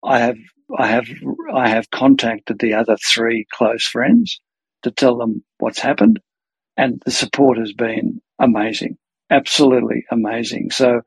I 0.04 0.20
have, 0.20 0.36
I 0.76 0.88
have, 0.88 1.06
I 1.52 1.68
have 1.68 1.90
contacted 1.90 2.58
the 2.58 2.74
other 2.74 2.96
three 2.96 3.46
close 3.52 3.86
friends 3.86 4.40
to 4.82 4.90
tell 4.90 5.16
them 5.16 5.44
what's 5.58 5.78
happened. 5.78 6.20
And 6.76 7.02
the 7.04 7.10
support 7.10 7.58
has 7.58 7.72
been 7.72 8.20
amazing, 8.38 8.98
absolutely 9.30 10.04
amazing. 10.10 10.70
So 10.70 11.02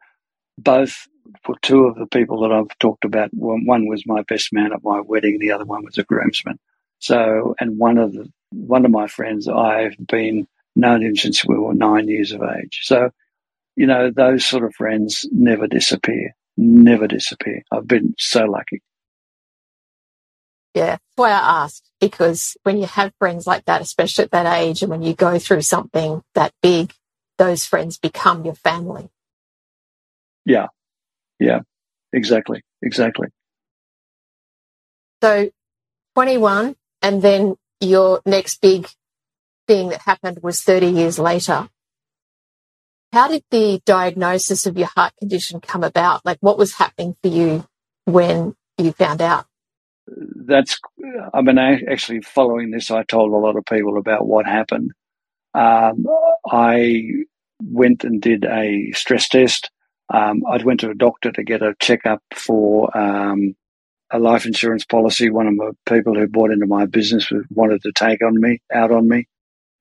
both 0.57 1.07
for 1.43 1.55
two 1.61 1.85
of 1.85 1.95
the 1.95 2.07
people 2.07 2.41
that 2.41 2.51
I've 2.51 2.75
talked 2.79 3.05
about, 3.05 3.29
one 3.33 3.87
was 3.87 4.03
my 4.05 4.23
best 4.23 4.51
man 4.51 4.73
at 4.73 4.83
my 4.83 5.01
wedding, 5.01 5.39
the 5.39 5.51
other 5.51 5.65
one 5.65 5.83
was 5.85 5.97
a 5.97 6.03
groomsman. 6.03 6.59
So, 6.99 7.55
and 7.59 7.77
one 7.77 7.97
of 7.97 8.13
the, 8.13 8.29
one 8.51 8.85
of 8.85 8.91
my 8.91 9.07
friends, 9.07 9.47
I've 9.47 9.95
been 10.07 10.47
known 10.75 11.01
him 11.01 11.15
since 11.15 11.45
we 11.45 11.57
were 11.57 11.73
nine 11.73 12.07
years 12.07 12.31
of 12.31 12.41
age. 12.41 12.81
So, 12.83 13.11
you 13.75 13.87
know, 13.87 14.11
those 14.11 14.45
sort 14.45 14.63
of 14.63 14.75
friends 14.75 15.25
never 15.31 15.67
disappear, 15.67 16.35
never 16.57 17.07
disappear. 17.07 17.63
I've 17.71 17.87
been 17.87 18.15
so 18.17 18.45
lucky. 18.45 18.81
Yeah, 20.75 20.85
that's 20.85 21.01
why 21.15 21.31
I 21.31 21.63
asked 21.63 21.89
because 21.99 22.55
when 22.63 22.77
you 22.77 22.85
have 22.85 23.13
friends 23.19 23.47
like 23.47 23.65
that, 23.65 23.81
especially 23.81 24.25
at 24.25 24.31
that 24.31 24.59
age, 24.61 24.81
and 24.81 24.91
when 24.91 25.01
you 25.01 25.13
go 25.13 25.39
through 25.39 25.61
something 25.61 26.21
that 26.35 26.53
big, 26.61 26.93
those 27.37 27.65
friends 27.65 27.97
become 27.97 28.45
your 28.45 28.53
family. 28.53 29.09
Yeah, 30.45 30.67
yeah, 31.39 31.61
exactly, 32.13 32.61
exactly. 32.81 33.27
So, 35.23 35.49
twenty-one, 36.15 36.75
and 37.01 37.21
then 37.21 37.55
your 37.81 38.21
next 38.25 38.61
big 38.61 38.87
thing 39.67 39.89
that 39.89 40.01
happened 40.01 40.39
was 40.43 40.61
thirty 40.61 40.87
years 40.87 41.17
later. 41.17 41.69
How 43.11 43.27
did 43.27 43.43
the 43.49 43.81
diagnosis 43.85 44.67
of 44.67 44.77
your 44.77 44.89
heart 44.95 45.13
condition 45.19 45.61
come 45.61 45.83
about? 45.83 46.23
Like, 46.25 46.37
what 46.41 46.59
was 46.59 46.75
happening 46.75 47.15
for 47.23 47.29
you 47.29 47.65
when 48.05 48.55
you 48.77 48.91
found 48.91 49.19
out? 49.19 49.48
That's, 50.47 50.79
I 51.33 51.41
mean, 51.41 51.57
actually 51.59 52.21
following 52.21 52.71
this, 52.71 52.91
I 52.91 53.03
told 53.03 53.31
a 53.31 53.37
lot 53.37 53.57
of 53.57 53.65
people 53.65 53.97
about 53.97 54.27
what 54.27 54.45
happened. 54.45 54.91
Um, 55.53 56.05
I 56.49 57.03
went 57.63 58.03
and 58.03 58.21
did 58.21 58.45
a 58.45 58.91
stress 58.93 59.29
test. 59.29 59.71
Um, 60.13 60.43
I 60.49 60.63
went 60.63 60.81
to 60.81 60.89
a 60.91 60.95
doctor 60.95 61.31
to 61.31 61.43
get 61.43 61.61
a 61.61 61.75
checkup 61.79 62.21
for 62.33 62.95
um, 62.97 63.55
a 64.11 64.19
life 64.19 64.45
insurance 64.45 64.85
policy. 64.85 65.29
One 65.29 65.47
of 65.47 65.55
the 65.55 65.73
people 65.87 66.15
who 66.15 66.27
bought 66.27 66.51
into 66.51 66.67
my 66.67 66.85
business 66.85 67.31
wanted 67.51 67.81
to 67.83 67.91
take 67.93 68.23
on 68.23 68.39
me, 68.39 68.61
out 68.73 68.91
on 68.91 69.07
me. 69.07 69.27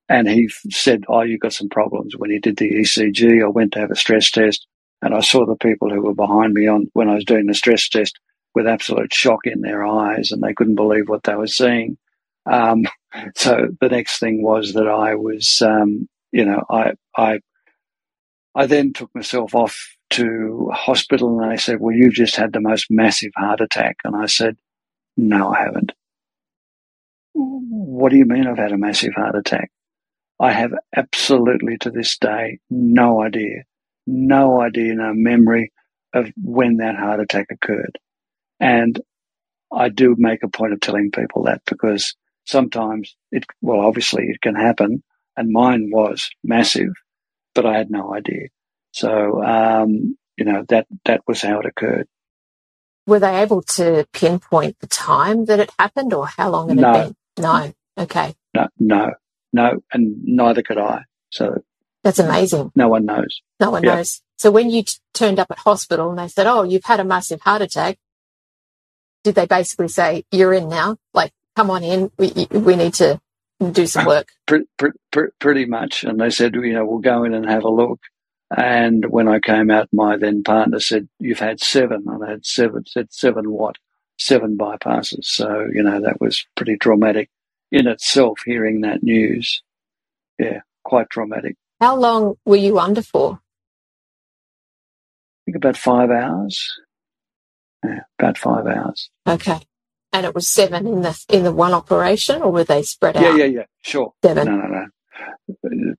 And 0.08 0.28
he 0.28 0.50
said, 0.70 1.04
Oh, 1.08 1.22
you've 1.22 1.40
got 1.40 1.52
some 1.54 1.68
problems. 1.68 2.16
When 2.16 2.30
he 2.30 2.38
did 2.38 2.58
the 2.58 2.70
ECG, 2.70 3.44
I 3.44 3.48
went 3.48 3.72
to 3.74 3.80
have 3.80 3.90
a 3.90 3.96
stress 3.96 4.30
test 4.30 4.66
and 5.02 5.14
I 5.14 5.20
saw 5.20 5.46
the 5.46 5.56
people 5.56 5.90
who 5.90 6.02
were 6.02 6.14
behind 6.14 6.54
me 6.54 6.66
on 6.66 6.88
when 6.94 7.08
I 7.08 7.14
was 7.14 7.24
doing 7.24 7.46
the 7.46 7.54
stress 7.54 7.88
test 7.88 8.18
with 8.54 8.66
absolute 8.66 9.12
shock 9.12 9.40
in 9.46 9.60
their 9.60 9.84
eyes 9.84 10.32
and 10.32 10.42
they 10.42 10.54
couldn't 10.54 10.74
believe 10.74 11.08
what 11.08 11.22
they 11.24 11.34
were 11.34 11.46
seeing. 11.46 11.96
Um, 12.46 12.84
so 13.34 13.68
the 13.80 13.88
next 13.88 14.18
thing 14.18 14.42
was 14.42 14.74
that 14.74 14.88
I 14.88 15.14
was, 15.14 15.62
um, 15.62 16.08
you 16.32 16.44
know, 16.44 16.64
I, 16.68 16.92
I, 17.16 17.40
I 18.54 18.66
then 18.66 18.92
took 18.92 19.14
myself 19.14 19.54
off 19.54 19.96
to 20.10 20.70
hospital 20.72 21.40
and 21.40 21.52
they 21.52 21.56
said, 21.56 21.80
well, 21.80 21.94
you've 21.94 22.14
just 22.14 22.36
had 22.36 22.52
the 22.52 22.60
most 22.60 22.86
massive 22.90 23.32
heart 23.36 23.60
attack. 23.60 23.96
And 24.04 24.16
I 24.16 24.26
said, 24.26 24.56
no, 25.16 25.52
I 25.52 25.60
haven't. 25.60 25.92
What 27.34 28.10
do 28.10 28.16
you 28.16 28.24
mean 28.24 28.46
I've 28.46 28.58
had 28.58 28.72
a 28.72 28.78
massive 28.78 29.14
heart 29.14 29.36
attack? 29.36 29.70
I 30.40 30.52
have 30.52 30.72
absolutely 30.96 31.78
to 31.78 31.90
this 31.90 32.16
day 32.18 32.58
no 32.70 33.22
idea, 33.22 33.64
no 34.06 34.60
idea, 34.60 34.94
no 34.94 35.12
memory 35.12 35.72
of 36.12 36.30
when 36.36 36.76
that 36.78 36.96
heart 36.96 37.20
attack 37.20 37.46
occurred. 37.50 37.98
And 38.60 39.00
I 39.72 39.88
do 39.88 40.14
make 40.18 40.42
a 40.42 40.48
point 40.48 40.72
of 40.72 40.80
telling 40.80 41.10
people 41.10 41.44
that 41.44 41.62
because 41.66 42.14
sometimes 42.44 43.16
it, 43.30 43.44
well, 43.60 43.80
obviously 43.80 44.24
it 44.24 44.40
can 44.40 44.54
happen. 44.54 45.02
And 45.36 45.52
mine 45.52 45.90
was 45.92 46.30
massive, 46.42 46.94
but 47.54 47.66
I 47.66 47.76
had 47.76 47.90
no 47.90 48.12
idea. 48.12 48.48
So, 48.92 49.44
um, 49.44 50.16
you 50.36 50.44
know, 50.44 50.64
that, 50.68 50.86
that 51.04 51.22
was 51.26 51.42
how 51.42 51.60
it 51.60 51.66
occurred. 51.66 52.08
Were 53.06 53.20
they 53.20 53.40
able 53.40 53.62
to 53.62 54.06
pinpoint 54.12 54.80
the 54.80 54.86
time 54.86 55.44
that 55.46 55.60
it 55.60 55.70
happened 55.78 56.12
or 56.12 56.26
how 56.26 56.50
long 56.50 56.70
it 56.70 56.74
no. 56.74 56.92
had 56.92 57.04
been? 57.04 57.16
No. 57.42 57.72
Okay. 57.98 58.34
No, 58.54 58.68
no, 58.78 59.10
no. 59.52 59.82
And 59.92 60.24
neither 60.24 60.62
could 60.62 60.78
I. 60.78 61.04
So 61.30 61.62
that's 62.04 62.18
amazing. 62.18 62.72
No 62.74 62.88
one 62.88 63.04
knows. 63.04 63.40
No 63.60 63.70
one 63.70 63.82
knows. 63.82 64.22
So 64.36 64.50
when 64.50 64.70
you 64.70 64.84
t- 64.84 64.98
turned 65.14 65.38
up 65.38 65.50
at 65.50 65.58
hospital 65.58 66.10
and 66.10 66.18
they 66.18 66.28
said, 66.28 66.46
Oh, 66.46 66.62
you've 66.62 66.84
had 66.84 67.00
a 67.00 67.04
massive 67.04 67.40
heart 67.40 67.62
attack, 67.62 67.98
did 69.28 69.34
they 69.34 69.46
basically 69.46 69.88
say, 69.88 70.24
you're 70.32 70.54
in 70.54 70.70
now? 70.70 70.96
Like, 71.12 71.32
come 71.54 71.70
on 71.70 71.84
in. 71.84 72.10
We, 72.16 72.46
we 72.50 72.76
need 72.76 72.94
to 72.94 73.20
do 73.72 73.86
some 73.86 74.06
uh, 74.06 74.08
work. 74.08 74.28
Pretty, 74.46 74.64
pretty, 74.78 75.34
pretty 75.38 75.66
much. 75.66 76.02
And 76.02 76.18
they 76.18 76.30
said, 76.30 76.54
you 76.54 76.72
know, 76.72 76.86
we'll 76.86 77.00
go 77.00 77.24
in 77.24 77.34
and 77.34 77.46
have 77.46 77.64
a 77.64 77.68
look. 77.68 78.00
And 78.56 79.04
when 79.10 79.28
I 79.28 79.38
came 79.38 79.70
out, 79.70 79.90
my 79.92 80.16
then 80.16 80.42
partner 80.42 80.80
said, 80.80 81.10
you've 81.18 81.40
had 81.40 81.60
seven. 81.60 82.04
And 82.06 82.24
I 82.24 82.30
had 82.30 82.46
seven, 82.46 82.86
said 82.86 83.12
seven 83.12 83.50
what? 83.50 83.76
Seven 84.18 84.56
bypasses. 84.56 85.24
So, 85.24 85.66
you 85.70 85.82
know, 85.82 86.00
that 86.00 86.22
was 86.22 86.46
pretty 86.56 86.78
traumatic 86.78 87.28
in 87.70 87.86
itself, 87.86 88.40
hearing 88.46 88.80
that 88.80 89.02
news. 89.02 89.62
Yeah, 90.38 90.60
quite 90.84 91.10
traumatic. 91.10 91.56
How 91.82 91.96
long 91.96 92.36
were 92.46 92.56
you 92.56 92.78
under 92.78 93.02
for? 93.02 93.34
I 93.34 93.38
think 95.44 95.56
about 95.56 95.76
five 95.76 96.10
hours. 96.10 96.80
Yeah, 97.84 98.00
about 98.18 98.38
five 98.38 98.66
hours. 98.66 99.10
Okay. 99.26 99.60
And 100.12 100.26
it 100.26 100.34
was 100.34 100.48
seven 100.48 100.86
in 100.86 101.02
the 101.02 101.24
in 101.28 101.44
the 101.44 101.52
one 101.52 101.74
operation, 101.74 102.42
or 102.42 102.50
were 102.50 102.64
they 102.64 102.82
spread 102.82 103.16
out? 103.16 103.22
Yeah, 103.22 103.36
yeah, 103.36 103.44
yeah. 103.44 103.64
Sure. 103.82 104.12
Seven. 104.24 104.46
No, 104.46 104.56
no, 104.56 104.86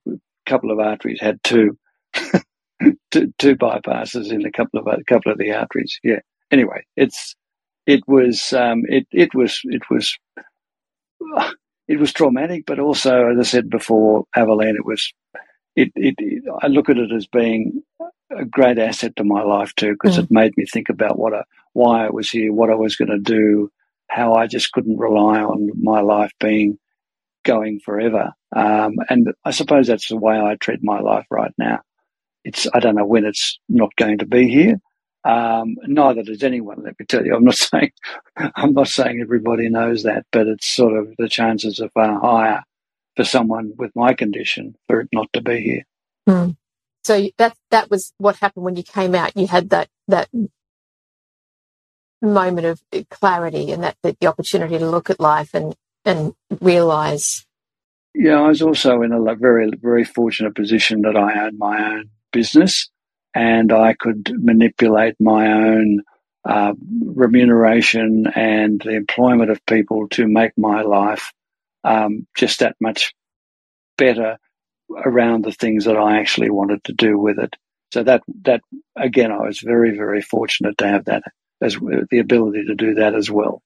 no. 0.06 0.14
A 0.14 0.50
couple 0.50 0.70
of 0.70 0.78
arteries 0.78 1.20
had 1.20 1.42
two. 1.42 1.78
two, 3.10 3.32
two 3.38 3.56
bypasses 3.56 4.32
in 4.32 4.44
a 4.46 4.50
couple 4.50 4.80
of 4.80 4.86
a 4.86 5.04
couple 5.04 5.32
of 5.32 5.38
the 5.38 5.52
arteries. 5.52 5.98
Yeah. 6.02 6.20
Anyway, 6.50 6.84
it's 6.96 7.36
it 7.86 8.02
was 8.06 8.52
um, 8.52 8.82
it 8.88 9.06
it 9.12 9.34
was 9.34 9.60
it 9.64 9.82
was 9.90 10.16
it 11.88 11.98
was 11.98 12.12
traumatic, 12.12 12.64
but 12.66 12.78
also, 12.78 13.28
as 13.28 13.38
I 13.38 13.42
said 13.42 13.70
before, 13.70 14.24
Aveline, 14.36 14.76
it 14.76 14.84
was 14.84 15.12
it, 15.76 15.92
it, 15.94 16.14
it 16.18 16.44
I 16.62 16.68
look 16.68 16.88
at 16.88 16.98
it 16.98 17.12
as 17.12 17.26
being 17.26 17.82
a 18.30 18.44
great 18.44 18.78
asset 18.78 19.16
to 19.16 19.24
my 19.24 19.42
life 19.42 19.74
too, 19.74 19.92
because 19.92 20.16
mm. 20.16 20.24
it 20.24 20.30
made 20.30 20.56
me 20.56 20.66
think 20.66 20.88
about 20.88 21.18
what 21.18 21.34
I, 21.34 21.42
why 21.72 22.06
I 22.06 22.10
was 22.10 22.30
here, 22.30 22.52
what 22.52 22.70
I 22.70 22.74
was 22.74 22.96
going 22.96 23.10
to 23.10 23.18
do, 23.18 23.70
how 24.08 24.34
I 24.34 24.46
just 24.46 24.72
couldn't 24.72 24.98
rely 24.98 25.40
on 25.40 25.70
my 25.80 26.00
life 26.00 26.32
being 26.40 26.78
going 27.44 27.80
forever. 27.84 28.32
Um, 28.54 28.96
and 29.08 29.28
I 29.44 29.52
suppose 29.52 29.86
that's 29.86 30.08
the 30.08 30.16
way 30.16 30.38
I 30.38 30.56
treat 30.56 30.80
my 30.82 31.00
life 31.00 31.26
right 31.30 31.52
now. 31.58 31.80
It's 32.44 32.66
I 32.72 32.80
don't 32.80 32.96
know 32.96 33.06
when 33.06 33.24
it's 33.24 33.58
not 33.68 33.94
going 33.96 34.18
to 34.18 34.26
be 34.26 34.48
here. 34.48 34.80
Um, 35.24 35.76
neither 35.82 36.22
does 36.22 36.42
anyone. 36.42 36.82
Let 36.82 36.98
me 36.98 37.06
tell 37.06 37.24
you. 37.24 37.34
I'm 37.34 37.44
not 37.44 37.54
saying 37.56 37.90
I'm 38.36 38.72
not 38.72 38.88
saying 38.88 39.20
everybody 39.20 39.68
knows 39.68 40.02
that, 40.04 40.24
but 40.32 40.46
it's 40.46 40.74
sort 40.74 40.96
of 40.96 41.14
the 41.18 41.28
chances 41.28 41.80
are 41.80 41.90
far 41.90 42.18
higher 42.20 42.62
for 43.16 43.24
someone 43.24 43.72
with 43.76 43.92
my 43.94 44.14
condition 44.14 44.74
for 44.86 45.00
it 45.00 45.08
not 45.12 45.28
to 45.34 45.42
be 45.42 45.60
here. 45.60 45.82
Mm. 46.28 46.56
So 47.04 47.28
that 47.38 47.56
that 47.70 47.90
was 47.90 48.12
what 48.18 48.36
happened 48.36 48.64
when 48.64 48.76
you 48.76 48.82
came 48.82 49.14
out. 49.14 49.36
You 49.36 49.46
had 49.46 49.70
that 49.70 49.88
that 50.08 50.28
moment 52.22 52.66
of 52.66 52.82
clarity 53.10 53.72
and 53.72 53.82
that, 53.82 53.96
that 54.02 54.18
the 54.20 54.26
opportunity 54.26 54.78
to 54.78 54.90
look 54.90 55.10
at 55.10 55.20
life 55.20 55.54
and 55.54 55.74
and 56.04 56.34
realize. 56.60 57.46
Yeah, 58.14 58.40
I 58.40 58.48
was 58.48 58.62
also 58.62 59.02
in 59.02 59.12
a 59.12 59.34
very 59.34 59.70
very 59.80 60.04
fortunate 60.04 60.54
position 60.54 61.02
that 61.02 61.16
I 61.16 61.32
had 61.32 61.56
my 61.56 61.94
own 61.94 62.10
business 62.32 62.88
and 63.34 63.72
I 63.72 63.94
could 63.94 64.32
manipulate 64.34 65.16
my 65.20 65.52
own 65.52 66.02
uh, 66.44 66.72
remuneration 67.04 68.26
and 68.34 68.80
the 68.80 68.94
employment 68.94 69.50
of 69.50 69.64
people 69.66 70.08
to 70.08 70.26
make 70.26 70.52
my 70.56 70.82
life 70.82 71.32
um, 71.84 72.26
just 72.36 72.60
that 72.60 72.76
much 72.80 73.14
better 73.96 74.38
around 75.04 75.44
the 75.44 75.52
things 75.52 75.84
that 75.84 75.96
I 75.96 76.18
actually 76.18 76.50
wanted 76.50 76.82
to 76.84 76.92
do 76.92 77.18
with 77.18 77.38
it. 77.38 77.54
So 77.92 78.02
that 78.04 78.22
that 78.42 78.62
again, 78.96 79.32
I 79.32 79.38
was 79.38 79.60
very 79.60 79.96
very 79.96 80.22
fortunate 80.22 80.78
to 80.78 80.88
have 80.88 81.06
that 81.06 81.22
as 81.60 81.76
the 81.76 82.18
ability 82.18 82.64
to 82.66 82.74
do 82.74 82.94
that 82.94 83.14
as 83.14 83.30
well. 83.30 83.62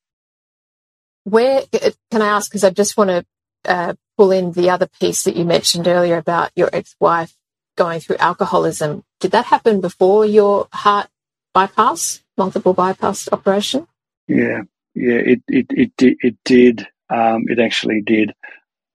Where 1.25 1.63
can 2.11 2.23
I 2.23 2.27
ask? 2.27 2.51
Because 2.51 2.65
I 2.65 2.71
just 2.71 2.97
want 2.97 3.11
to 3.11 3.25
uh, 3.65 3.95
pull 4.17 4.31
in 4.31 4.53
the 4.53 4.71
other 4.71 4.89
piece 5.01 5.25
that 5.25 5.37
you 5.37 5.45
mentioned 5.45 5.89
earlier 5.89 6.17
about 6.17 6.51
your 6.55 6.69
ex-wife 6.73 7.35
going 7.77 8.01
through 8.01 8.17
alcoholism. 8.17 9.05
Did 9.21 9.33
that 9.33 9.47
happen 9.47 9.81
before 9.81 10.27
your 10.27 10.69
heart 10.73 11.09
bypass, 11.55 12.23
multiple 12.37 12.75
bypass 12.75 13.29
operation? 13.33 13.87
Yeah, 14.29 14.63
yeah, 14.95 15.15
it 15.15 15.43
it 15.49 15.67
it 15.71 15.93
it, 15.99 16.37
did. 16.45 16.87
Um, 17.09 17.45
it 17.49 17.59
actually 17.59 18.03
did. 18.03 18.33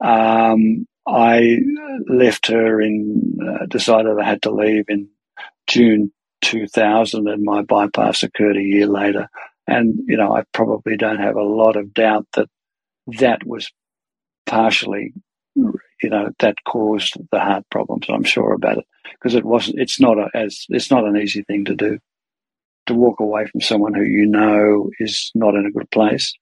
Um, 0.00 0.86
I 1.06 1.58
left 2.06 2.48
her 2.48 2.80
in, 2.80 3.38
uh, 3.42 3.66
decided 3.66 4.18
I 4.18 4.24
had 4.24 4.42
to 4.42 4.50
leave 4.50 4.84
in 4.88 5.08
June 5.66 6.12
2000, 6.42 7.28
and 7.28 7.42
my 7.44 7.62
bypass 7.62 8.22
occurred 8.22 8.56
a 8.56 8.62
year 8.62 8.86
later. 8.86 9.28
And 9.66 10.00
you 10.06 10.16
know, 10.16 10.34
I 10.34 10.44
probably 10.52 10.96
don't 10.96 11.20
have 11.20 11.36
a 11.36 11.42
lot 11.42 11.76
of 11.76 11.94
doubt 11.94 12.26
that 12.34 12.48
that 13.18 13.46
was 13.46 13.70
partially 14.46 15.12
you 16.02 16.10
know 16.10 16.30
that 16.38 16.56
caused 16.66 17.16
the 17.30 17.38
heart 17.38 17.64
problems. 17.70 18.06
I'm 18.08 18.24
sure 18.24 18.52
about 18.52 18.78
it 18.78 18.86
because 19.12 19.34
it 19.34 19.44
wasn't. 19.44 19.78
It's 19.78 20.00
not 20.00 20.18
a, 20.18 20.28
as 20.34 20.64
it's 20.68 20.90
not 20.90 21.04
an 21.04 21.16
easy 21.16 21.42
thing 21.42 21.64
to 21.66 21.74
do 21.74 21.98
to 22.86 22.94
walk 22.94 23.20
away 23.20 23.46
from 23.46 23.60
someone 23.60 23.94
who 23.94 24.02
you 24.02 24.26
know 24.26 24.90
is 24.98 25.30
not 25.34 25.54
in 25.54 25.66
a 25.66 25.70
good 25.70 25.90
place. 25.90 26.32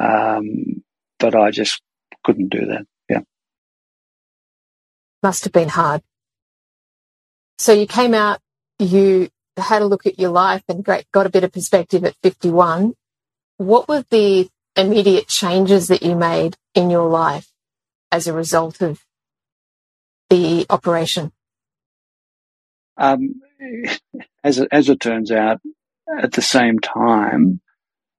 Um, 0.00 0.82
but 1.18 1.34
I 1.34 1.50
just 1.50 1.82
couldn't 2.24 2.48
do 2.48 2.66
that. 2.66 2.86
Yeah, 3.08 3.20
must 5.22 5.44
have 5.44 5.52
been 5.52 5.68
hard. 5.68 6.02
So 7.58 7.72
you 7.72 7.86
came 7.86 8.14
out. 8.14 8.40
You 8.78 9.28
had 9.56 9.82
a 9.82 9.86
look 9.86 10.06
at 10.06 10.18
your 10.18 10.30
life 10.30 10.62
and 10.68 10.84
great, 10.84 11.10
got 11.12 11.26
a 11.26 11.30
bit 11.30 11.44
of 11.44 11.52
perspective 11.52 12.04
at 12.04 12.16
51. 12.22 12.94
What 13.58 13.88
were 13.88 14.04
the 14.10 14.48
immediate 14.76 15.28
changes 15.28 15.88
that 15.88 16.02
you 16.02 16.14
made 16.14 16.56
in 16.74 16.90
your 16.90 17.08
life 17.08 17.50
as 18.10 18.26
a 18.26 18.32
result 18.32 18.80
of 18.80 19.04
the 20.30 20.66
operation? 20.70 21.32
Um, 22.96 23.40
as, 24.44 24.60
as 24.70 24.88
it 24.88 25.00
turns 25.00 25.30
out, 25.30 25.60
at 26.18 26.32
the 26.32 26.42
same 26.42 26.78
time, 26.78 27.60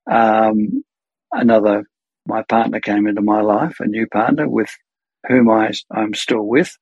um, 0.09 0.83
another, 1.31 1.85
my 2.25 2.43
partner 2.43 2.79
came 2.79 3.07
into 3.07 3.21
my 3.21 3.41
life, 3.41 3.77
a 3.79 3.87
new 3.87 4.07
partner 4.07 4.47
with 4.47 4.69
whom 5.27 5.49
I, 5.49 5.71
I'm 5.91 6.13
still 6.13 6.43
with. 6.43 6.77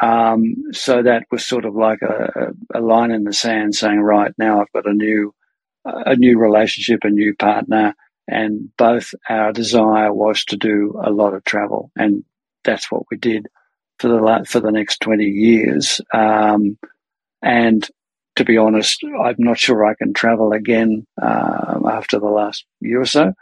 Um, 0.00 0.54
so 0.72 1.02
that 1.02 1.26
was 1.30 1.44
sort 1.44 1.64
of 1.64 1.74
like 1.74 2.00
a, 2.02 2.52
a, 2.74 2.80
line 2.80 3.10
in 3.10 3.24
the 3.24 3.32
sand 3.32 3.74
saying, 3.74 4.00
right 4.00 4.32
now 4.38 4.60
I've 4.60 4.72
got 4.72 4.90
a 4.90 4.94
new, 4.94 5.34
a 5.84 6.16
new 6.16 6.38
relationship, 6.38 7.00
a 7.04 7.10
new 7.10 7.34
partner, 7.34 7.94
and 8.26 8.74
both 8.76 9.14
our 9.28 9.52
desire 9.52 10.12
was 10.12 10.44
to 10.46 10.56
do 10.56 11.00
a 11.04 11.10
lot 11.10 11.34
of 11.34 11.44
travel, 11.44 11.90
and 11.96 12.24
that's 12.64 12.90
what 12.90 13.02
we 13.10 13.18
did 13.18 13.46
for 13.98 14.08
the 14.08 14.46
for 14.48 14.60
the 14.60 14.72
next 14.72 15.00
twenty 15.00 15.26
years. 15.26 16.00
Um, 16.12 16.78
and 17.42 17.86
to 18.36 18.44
be 18.44 18.56
honest, 18.56 19.04
I'm 19.04 19.36
not 19.38 19.58
sure 19.58 19.84
I 19.84 19.94
can 19.94 20.12
travel 20.12 20.52
again 20.52 21.06
uh, 21.20 21.78
after 21.86 22.18
the 22.18 22.26
last 22.26 22.64
year 22.80 23.02
or 23.02 23.06
so. 23.06 23.34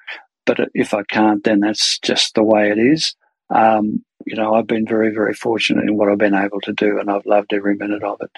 But 0.45 0.59
if 0.75 0.93
I 0.93 1.05
can't, 1.05 1.43
then 1.45 1.61
that's 1.61 1.99
just 2.01 2.35
the 2.35 2.43
way 2.43 2.71
it 2.71 2.79
is. 2.79 3.15
Um, 3.49 4.05
you 4.26 4.37
know, 4.37 4.54
I've 4.54 4.66
been 4.66 4.87
very, 4.87 5.12
very 5.14 5.35
fortunate 5.35 5.85
in 5.85 5.96
what 5.96 6.08
I've 6.11 6.18
been 6.18 6.35
able 6.35 6.61
to 6.62 6.72
do, 6.72 6.98
and 6.98 7.11
I've 7.11 7.26
loved 7.26 7.52
every 7.52 7.76
minute 7.76 8.02
of 8.04 8.20
it. 8.20 8.30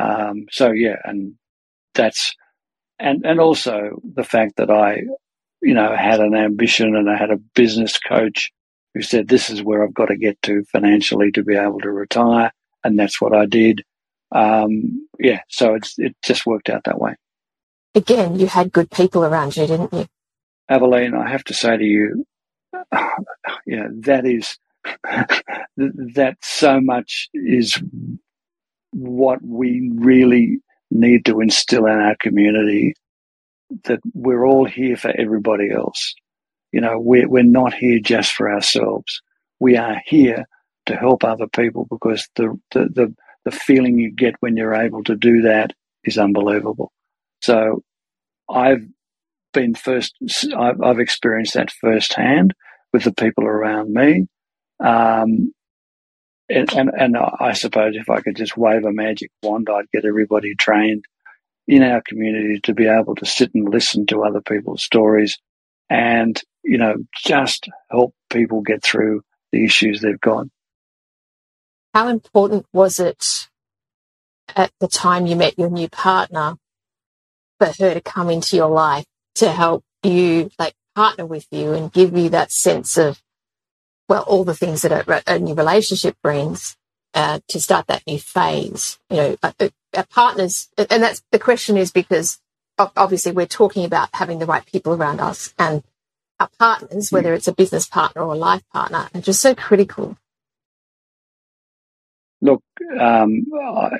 Um, 0.00 0.46
so 0.50 0.72
yeah, 0.72 0.96
and 1.04 1.34
that's 1.94 2.34
and 2.98 3.24
and 3.26 3.40
also 3.40 4.00
the 4.04 4.24
fact 4.24 4.56
that 4.56 4.70
I 4.70 5.02
you 5.62 5.74
know, 5.74 5.94
had 5.96 6.20
an 6.20 6.34
ambition 6.34 6.94
and 6.94 7.10
I 7.10 7.16
had 7.16 7.30
a 7.30 7.38
business 7.56 7.98
coach 7.98 8.52
who 8.94 9.02
said, 9.02 9.28
this 9.28 9.50
is 9.50 9.62
where 9.62 9.82
I've 9.82 9.94
got 9.94 10.06
to 10.06 10.16
get 10.16 10.40
to 10.42 10.64
financially 10.72 11.32
to 11.32 11.42
be 11.42 11.56
able 11.56 11.80
to 11.80 11.90
retire. 11.90 12.52
And 12.84 12.98
that's 12.98 13.20
what 13.20 13.34
I 13.34 13.46
did. 13.46 13.82
Um, 14.32 15.08
yeah. 15.18 15.40
So 15.48 15.74
it's, 15.74 15.98
it 15.98 16.16
just 16.22 16.46
worked 16.46 16.70
out 16.70 16.84
that 16.84 17.00
way. 17.00 17.16
Again, 17.94 18.38
you 18.38 18.46
had 18.46 18.72
good 18.72 18.90
people 18.90 19.24
around 19.24 19.56
you, 19.56 19.66
didn't 19.66 19.92
you? 19.92 20.06
Aveline, 20.68 21.14
I 21.14 21.28
have 21.30 21.44
to 21.44 21.54
say 21.54 21.76
to 21.76 21.84
you, 21.84 22.24
yeah, 23.66 23.88
that 24.00 24.26
is, 24.26 24.58
that 25.76 26.36
so 26.42 26.80
much 26.80 27.28
is 27.34 27.82
what 28.92 29.38
we 29.42 29.90
really 29.94 30.58
need 30.90 31.24
to 31.26 31.40
instill 31.40 31.86
in 31.86 31.98
our 31.98 32.16
community 32.16 32.94
that 33.84 34.00
we're 34.14 34.46
all 34.46 34.64
here 34.64 34.96
for 34.96 35.10
everybody 35.18 35.70
else. 35.70 36.14
You 36.72 36.80
know, 36.80 36.98
we're, 36.98 37.28
we're 37.28 37.42
not 37.42 37.74
here 37.74 37.98
just 37.98 38.32
for 38.32 38.52
ourselves. 38.52 39.20
We 39.58 39.76
are 39.76 40.00
here 40.06 40.46
to 40.86 40.96
help 40.96 41.24
other 41.24 41.48
people 41.48 41.86
because 41.90 42.28
the, 42.36 42.58
the, 42.72 42.88
the, 42.94 43.14
the 43.44 43.50
feeling 43.50 43.98
you 43.98 44.10
get 44.10 44.34
when 44.40 44.56
you're 44.56 44.74
able 44.74 45.02
to 45.04 45.16
do 45.16 45.42
that 45.42 45.72
is 46.04 46.18
unbelievable. 46.18 46.92
So 47.42 47.82
I've 48.48 48.86
been 49.52 49.74
first, 49.74 50.14
I've, 50.56 50.80
I've 50.80 51.00
experienced 51.00 51.54
that 51.54 51.70
firsthand 51.70 52.54
with 52.92 53.04
the 53.04 53.12
people 53.12 53.44
around 53.46 53.92
me. 53.92 54.26
Um, 54.78 55.52
and, 56.48 56.72
and, 56.72 56.90
and 56.96 57.16
I 57.16 57.52
suppose 57.54 57.96
if 57.96 58.08
I 58.08 58.20
could 58.20 58.36
just 58.36 58.56
wave 58.56 58.84
a 58.84 58.92
magic 58.92 59.30
wand, 59.42 59.68
I'd 59.70 59.90
get 59.92 60.04
everybody 60.04 60.54
trained 60.54 61.04
in 61.66 61.82
our 61.82 62.00
community 62.06 62.60
to 62.64 62.74
be 62.74 62.86
able 62.86 63.16
to 63.16 63.26
sit 63.26 63.54
and 63.54 63.68
listen 63.68 64.06
to 64.06 64.22
other 64.22 64.40
people's 64.40 64.84
stories 64.84 65.38
and, 65.90 66.40
you 66.62 66.78
know, 66.78 66.94
just 67.16 67.68
help 67.90 68.14
people 68.30 68.60
get 68.60 68.82
through 68.82 69.22
the 69.50 69.64
issues 69.64 70.00
they've 70.00 70.20
got. 70.20 70.46
How 71.94 72.08
important 72.08 72.66
was 72.72 73.00
it 73.00 73.48
at 74.54 74.70
the 74.78 74.86
time 74.86 75.26
you 75.26 75.34
met 75.34 75.58
your 75.58 75.70
new 75.70 75.88
partner 75.88 76.56
for 77.58 77.66
her 77.66 77.94
to 77.94 78.00
come 78.00 78.30
into 78.30 78.54
your 78.54 78.70
life 78.70 79.06
to 79.36 79.50
help 79.50 79.82
you, 80.02 80.50
like, 80.58 80.74
partner 80.94 81.26
with 81.26 81.46
you 81.50 81.72
and 81.72 81.92
give 81.92 82.16
you 82.16 82.28
that 82.28 82.52
sense 82.52 82.96
of, 82.96 83.20
well, 84.08 84.22
all 84.22 84.44
the 84.44 84.54
things 84.54 84.82
that 84.82 84.92
a, 84.92 85.22
a 85.34 85.38
new 85.38 85.54
relationship 85.54 86.16
brings 86.22 86.76
uh, 87.14 87.40
to 87.48 87.60
start 87.60 87.86
that 87.88 88.02
new 88.06 88.18
phase? 88.18 88.98
You 89.10 89.16
know, 89.16 89.36
uh, 89.42 89.52
our 89.94 90.06
partners, 90.06 90.68
and 90.78 91.02
that's 91.02 91.22
the 91.32 91.38
question 91.38 91.76
is 91.76 91.90
because 91.90 92.38
obviously 92.78 93.32
we're 93.32 93.46
talking 93.46 93.84
about 93.84 94.10
having 94.12 94.38
the 94.38 94.46
right 94.46 94.66
people 94.66 94.94
around 94.94 95.20
us 95.20 95.54
and 95.58 95.82
our 96.38 96.50
partners, 96.58 97.10
whether 97.10 97.32
it's 97.32 97.48
a 97.48 97.54
business 97.54 97.88
partner 97.88 98.22
or 98.22 98.34
a 98.34 98.38
life 98.38 98.62
partner, 98.72 99.08
are 99.14 99.20
just 99.20 99.40
so 99.40 99.54
critical. 99.54 100.16
look, 102.40 102.62
um, 103.00 103.44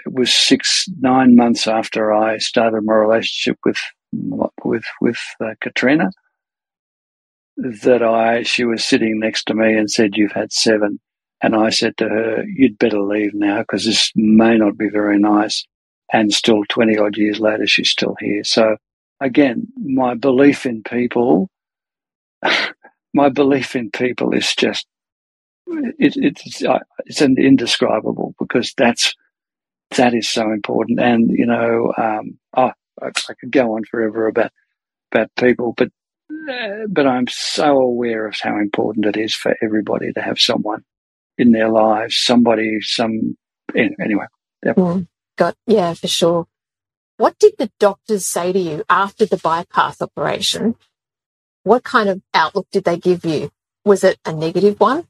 it 0.05 0.12
was 0.12 0.33
six, 0.33 0.87
nine 1.01 1.37
months 1.37 1.66
after 1.66 2.12
I 2.12 2.38
started 2.38 2.83
my 2.85 2.95
relationship 2.95 3.59
with 3.64 3.79
with 4.64 4.85
with 5.01 5.19
uh, 5.40 5.55
Katrina 5.61 6.11
that 7.59 8.03
I 8.03 8.42
she 8.45 8.64
was 8.64 8.85
sitting 8.85 9.21
next 9.21 9.45
to 9.47 9.55
me 9.55 9.75
and 9.75 9.90
said, 9.90 10.16
"You've 10.16 10.33
had 10.33 10.53
seven. 10.53 11.01
And 11.42 11.57
I 11.57 11.71
said 11.71 11.97
to 11.99 12.09
her, 12.09 12.45
"You'd 12.47 12.79
better 12.79 13.01
leave 13.01 13.35
now 13.35 13.61
because 13.61 13.85
this 13.87 14.12
may 14.16 14.57
not 14.59 14.79
be 14.79 14.88
very 14.90 15.19
nice." 15.19 15.66
And 16.12 16.33
still, 16.33 16.62
twenty 16.69 16.99
odd 16.99 17.16
years 17.16 17.40
later, 17.40 17.66
she's 17.66 17.90
still 17.90 18.16
here. 18.21 18.45
So 18.45 18.77
again, 19.21 19.69
my 19.77 20.14
belief 20.14 20.66
in 20.66 20.83
people, 20.85 21.51
my 23.14 23.29
belief 23.31 23.77
in 23.77 23.90
people 23.90 24.35
is 24.35 24.55
just 24.57 24.87
it, 25.69 26.14
it's 26.16 26.62
it's 27.07 27.21
an 27.23 27.37
indescribable 27.38 28.35
because 28.40 28.75
that's 28.77 29.14
that 29.97 30.14
is 30.14 30.29
so 30.29 30.53
important. 30.53 31.01
And 31.01 31.31
you 31.31 31.47
know, 31.47 31.92
um, 31.99 32.38
oh, 32.57 32.73
I, 33.03 33.07
I 33.09 33.35
could 33.40 33.53
go 33.53 33.77
on 33.77 33.85
forever 33.85 34.29
about 34.29 34.53
about 35.12 35.31
people, 35.38 35.75
but 35.77 35.90
uh, 36.31 36.87
but 36.89 37.07
I'm 37.07 37.27
so 37.29 37.79
aware 37.79 38.27
of 38.27 38.37
how 38.41 38.59
important 38.59 39.07
it 39.07 39.17
is 39.17 39.35
for 39.35 39.57
everybody 39.62 40.12
to 40.12 40.21
have 40.21 40.39
someone 40.39 40.85
in 41.39 41.53
their 41.53 41.69
lives, 41.69 42.17
somebody, 42.19 42.81
some 42.81 43.37
anyway. 43.75 44.27
Yep. 44.65 44.77
Mm, 44.77 45.09
got 45.37 45.55
yeah, 45.67 45.95
for 45.95 46.09
sure. 46.09 46.47
What 47.19 47.39
did 47.39 47.55
the 47.59 47.71
doctors 47.79 48.27
say 48.27 48.53
to 48.53 48.59
you 48.59 48.85
after 48.89 49.25
the 49.25 49.39
bypass 49.39 50.03
operation? 50.03 50.77
What 51.62 51.83
kind 51.83 52.09
of 52.09 52.23
outlook 52.35 52.67
did 52.71 52.85
they 52.85 52.99
give 52.99 53.25
you? 53.25 53.51
Was 53.85 54.05
it 54.05 54.19
a 54.25 54.33
negative 54.33 54.79
one? 54.79 55.07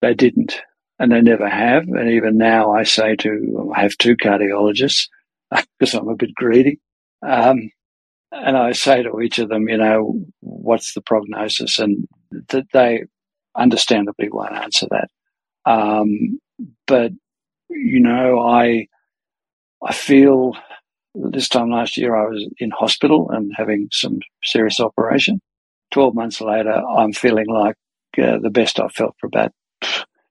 They 0.00 0.14
didn't, 0.14 0.60
and 0.98 1.10
they 1.10 1.20
never 1.20 1.48
have. 1.48 1.88
And 1.88 2.10
even 2.10 2.36
now, 2.36 2.72
I 2.72 2.82
say 2.84 3.16
to 3.16 3.72
I 3.74 3.82
have 3.82 3.96
two 3.96 4.16
cardiologists 4.16 5.08
because 5.78 5.94
I'm 5.94 6.08
a 6.08 6.16
bit 6.16 6.34
greedy. 6.34 6.80
Um, 7.26 7.70
and 8.32 8.56
I 8.56 8.72
say 8.72 9.02
to 9.02 9.20
each 9.20 9.38
of 9.38 9.48
them, 9.48 9.68
you 9.68 9.78
know, 9.78 10.20
what's 10.40 10.94
the 10.94 11.00
prognosis? 11.00 11.78
And 11.78 12.06
they 12.72 13.04
understandably 13.56 14.28
won't 14.30 14.54
answer 14.54 14.86
that. 14.90 15.08
Um, 15.70 16.40
but 16.86 17.12
you 17.70 18.00
know, 18.00 18.40
I 18.40 18.86
I 19.82 19.92
feel 19.92 20.54
this 21.14 21.48
time 21.48 21.70
last 21.70 21.96
year 21.96 22.14
I 22.14 22.28
was 22.28 22.46
in 22.58 22.70
hospital 22.70 23.30
and 23.30 23.52
having 23.56 23.88
some 23.92 24.20
serious 24.42 24.80
operation. 24.80 25.40
Twelve 25.90 26.14
months 26.14 26.40
later, 26.40 26.72
I'm 26.72 27.12
feeling 27.12 27.46
like 27.48 27.76
uh, 28.22 28.38
the 28.38 28.50
best 28.50 28.80
I've 28.80 28.92
felt 28.92 29.14
for 29.18 29.26
about 29.26 29.52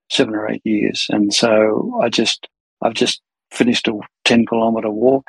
seven 0.10 0.36
or 0.36 0.50
eight 0.50 0.62
years, 0.64 1.08
and 1.10 1.34
so 1.34 2.00
I 2.02 2.10
just 2.10 2.48
I've 2.82 2.94
just 2.94 3.22
finished 3.52 3.88
a 3.88 4.00
ten 4.24 4.46
kilometre 4.46 4.92
walk, 4.92 5.26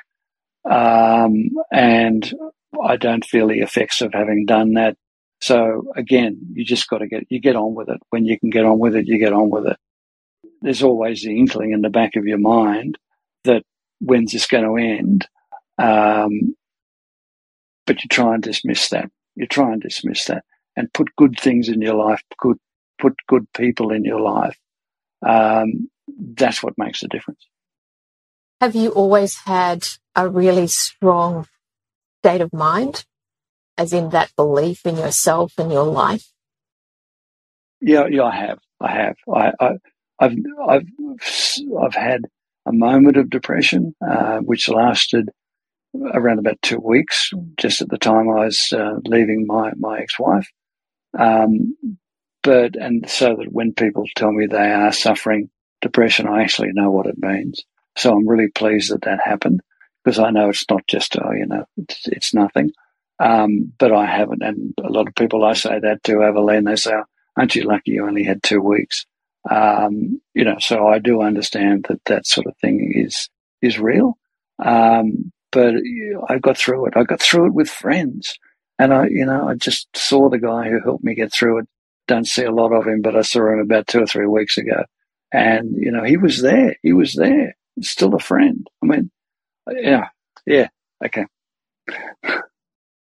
um, 0.68 1.50
and 1.72 2.33
I 2.83 2.96
don't 2.96 3.24
feel 3.24 3.48
the 3.48 3.61
effects 3.61 4.00
of 4.00 4.12
having 4.12 4.44
done 4.46 4.74
that. 4.74 4.96
So 5.40 5.85
again, 5.96 6.38
you 6.52 6.64
just 6.64 6.88
got 6.88 6.98
to 6.98 7.07
get 7.07 7.24
you 7.31 7.40
get 7.40 7.57
on 7.57 7.74
with 7.74 7.88
it. 7.88 7.98
When 8.11 8.24
you 8.24 8.38
can 8.38 8.50
get 8.50 8.64
on 8.64 8.78
with 8.78 8.96
it, 8.96 9.07
you 9.07 9.18
get 9.18 9.33
on 9.33 9.50
with 9.50 9.66
it. 9.66 9.76
There's 10.61 10.83
always 10.83 11.22
the 11.22 11.38
inkling 11.38 11.72
in 11.72 11.83
the 11.83 11.90
back 11.90 12.16
of 12.16 12.26
your 12.26 12.38
mind 12.38 12.98
that 13.44 13.62
when's 14.00 14.33
this 14.33 14.46
going 14.46 14.64
to 14.64 14.76
end? 14.76 15.26
Um, 15.78 16.57
but 17.87 18.02
you 18.02 18.09
try 18.09 18.35
and 18.35 18.42
dismiss 18.42 18.88
that. 18.90 19.11
You 19.37 19.46
try 19.46 19.72
and 19.72 19.81
dismiss 19.81 20.24
that 20.26 20.44
and 20.76 20.92
put 20.92 21.14
good 21.16 21.38
things 21.38 21.68
in 21.68 21.81
your 21.81 21.94
life. 21.94 22.22
Good, 22.38 22.59
put 23.00 23.14
good 23.28 23.46
people 23.52 23.92
in 23.92 24.04
your 24.04 24.20
life. 24.20 24.59
Um, 25.26 25.88
that's 26.35 26.62
what 26.62 26.74
makes 26.76 27.00
the 27.00 27.09
difference. 27.09 27.46
Have 28.61 28.74
you 28.74 28.90
always 28.90 29.37
had 29.37 29.87
a 30.16 30.28
really 30.28 30.66
strong 30.66 31.46
state 32.22 32.40
of 32.40 32.52
mind, 32.52 33.04
as 33.76 33.92
in 33.92 34.11
that 34.11 34.35
belief 34.37 34.85
in 34.85 34.96
yourself 34.96 35.52
and 35.59 35.72
your 35.72 35.87
life? 35.87 36.26
Yeah, 37.81 38.07
yeah, 38.11 38.24
I 38.24 38.37
have. 38.37 38.59
I 38.81 38.92
have. 38.92 39.16
I, 39.33 39.52
I, 39.61 39.70
have 40.20 40.37
I've, 40.68 40.87
I've 41.81 41.94
had 41.94 42.22
a 42.66 42.72
moment 42.72 43.16
of 43.16 43.31
depression, 43.31 43.94
uh, 44.07 44.38
which 44.38 44.68
lasted 44.68 45.31
around 45.94 46.38
about 46.38 46.61
two 46.62 46.78
weeks, 46.78 47.31
just 47.57 47.81
at 47.81 47.88
the 47.88 47.98
time 47.98 48.28
I 48.28 48.46
was 48.46 48.72
uh, 48.72 48.96
leaving 49.04 49.46
my, 49.46 49.72
my 49.76 50.00
ex-wife. 50.00 50.48
Um, 51.18 51.76
but, 52.42 52.76
and 52.76 53.09
so 53.09 53.37
that 53.37 53.52
when 53.52 53.72
people 53.72 54.04
tell 54.16 54.33
me 54.33 54.46
they 54.46 54.70
are 54.70 54.92
suffering 54.92 55.50
depression, 55.81 56.26
I 56.26 56.42
actually 56.42 56.70
know 56.72 56.90
what 56.90 57.07
it 57.07 57.18
means. 57.18 57.64
So 57.96 58.12
I'm 58.12 58.28
really 58.28 58.48
pleased 58.48 58.92
that 58.92 59.02
that 59.02 59.20
happened 59.24 59.61
because 60.08 60.18
I 60.18 60.30
know 60.30 60.48
it's 60.48 60.64
not 60.70 60.86
just, 60.86 61.18
oh, 61.18 61.32
you 61.32 61.44
know, 61.44 61.66
it's, 61.76 62.08
it's 62.08 62.32
nothing. 62.32 62.70
Um, 63.20 63.74
but 63.78 63.92
I 63.92 64.06
haven't. 64.06 64.42
And 64.42 64.72
a 64.82 64.88
lot 64.88 65.06
of 65.06 65.14
people 65.14 65.44
I 65.44 65.52
say 65.52 65.78
that 65.80 66.02
to, 66.04 66.22
Evelyn, 66.22 66.64
they 66.64 66.76
say, 66.76 66.94
aren't 67.36 67.54
you 67.54 67.64
lucky 67.64 67.90
you 67.90 68.06
only 68.06 68.24
had 68.24 68.42
two 68.42 68.62
weeks? 68.62 69.04
Um, 69.50 70.22
you 70.32 70.44
know, 70.44 70.56
so 70.60 70.86
I 70.86 70.98
do 70.98 71.20
understand 71.20 71.84
that 71.90 72.02
that 72.06 72.26
sort 72.26 72.46
of 72.46 72.56
thing 72.56 72.90
is, 72.94 73.28
is 73.60 73.78
real. 73.78 74.16
Um, 74.58 75.30
but 75.52 75.74
I 76.26 76.38
got 76.38 76.56
through 76.56 76.86
it. 76.86 76.94
I 76.96 77.02
got 77.02 77.20
through 77.20 77.48
it 77.48 77.54
with 77.54 77.68
friends. 77.68 78.38
And 78.78 78.94
I, 78.94 79.08
you 79.08 79.26
know, 79.26 79.46
I 79.46 79.56
just 79.56 79.94
saw 79.94 80.30
the 80.30 80.38
guy 80.38 80.70
who 80.70 80.80
helped 80.82 81.04
me 81.04 81.16
get 81.16 81.34
through 81.34 81.58
it. 81.58 81.68
Don't 82.06 82.26
see 82.26 82.44
a 82.44 82.50
lot 82.50 82.72
of 82.72 82.86
him, 82.86 83.02
but 83.02 83.14
I 83.14 83.20
saw 83.20 83.52
him 83.52 83.58
about 83.58 83.88
two 83.88 84.00
or 84.00 84.06
three 84.06 84.26
weeks 84.26 84.56
ago. 84.56 84.84
And, 85.34 85.74
you 85.76 85.92
know, 85.92 86.04
he 86.04 86.16
was 86.16 86.40
there. 86.40 86.76
He 86.82 86.94
was 86.94 87.12
there. 87.12 87.58
Still 87.82 88.14
a 88.14 88.18
friend. 88.18 88.66
I 88.82 88.86
mean, 88.86 89.10
yeah, 89.70 90.09
yeah, 90.46 90.68
okay. 91.04 91.26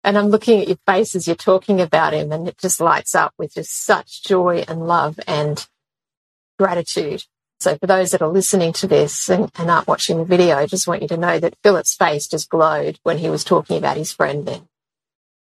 And 0.05 0.19
I'm 0.19 0.29
looking 0.29 0.61
at 0.61 0.69
your 0.69 0.79
face 0.87 1.15
as 1.15 1.27
you're 1.27 1.35
talking 1.35 1.81
about 1.81 2.13
him, 2.13 2.31
and 2.31 2.47
it 2.47 2.59
just 2.59 2.81
lights 2.81 3.15
up 3.15 3.33
with 3.39 3.55
just 3.55 3.85
such 3.85 4.23
joy 4.23 4.65
and 4.69 4.87
love 4.87 5.19
and 5.27 5.67
gratitude. 6.59 7.25
So 7.61 7.79
for 7.79 7.87
those 7.87 8.11
that 8.11 8.21
are 8.21 8.29
listening 8.29 8.75
to 8.75 8.87
this 8.87 9.31
and, 9.31 9.51
and 9.59 9.71
aren't 9.71 9.89
watching 9.89 10.19
the 10.19 10.25
video, 10.25 10.57
I 10.57 10.67
just 10.67 10.87
want 10.87 11.01
you 11.01 11.09
to 11.09 11.17
know 11.17 11.39
that 11.39 11.57
Philip's 11.63 11.95
face 11.95 12.29
just 12.29 12.51
glowed 12.51 12.99
when 13.03 13.17
he 13.17 13.31
was 13.31 13.45
talking 13.45 13.79
about 13.79 13.97
his 13.97 14.13
friend 14.13 14.45
then. 14.47 14.69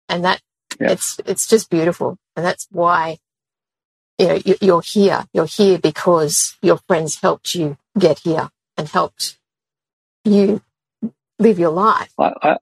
And 0.07 0.23
that 0.23 0.41
yeah. 0.79 0.91
it's, 0.91 1.19
it's 1.25 1.47
just 1.47 1.69
beautiful. 1.69 2.17
And 2.37 2.45
that's 2.45 2.67
why, 2.71 3.17
you 4.17 4.27
know, 4.27 4.39
you, 4.45 4.55
you're 4.61 4.81
here. 4.81 5.25
You're 5.33 5.45
here 5.45 5.77
because 5.77 6.55
your 6.61 6.77
friends 6.87 7.19
helped 7.19 7.53
you 7.55 7.77
get 7.99 8.19
here 8.19 8.49
and 8.77 8.87
helped 8.87 9.37
you 10.23 10.61
live 11.39 11.59
your 11.59 11.71
life. 11.71 12.11
I, 12.17 12.57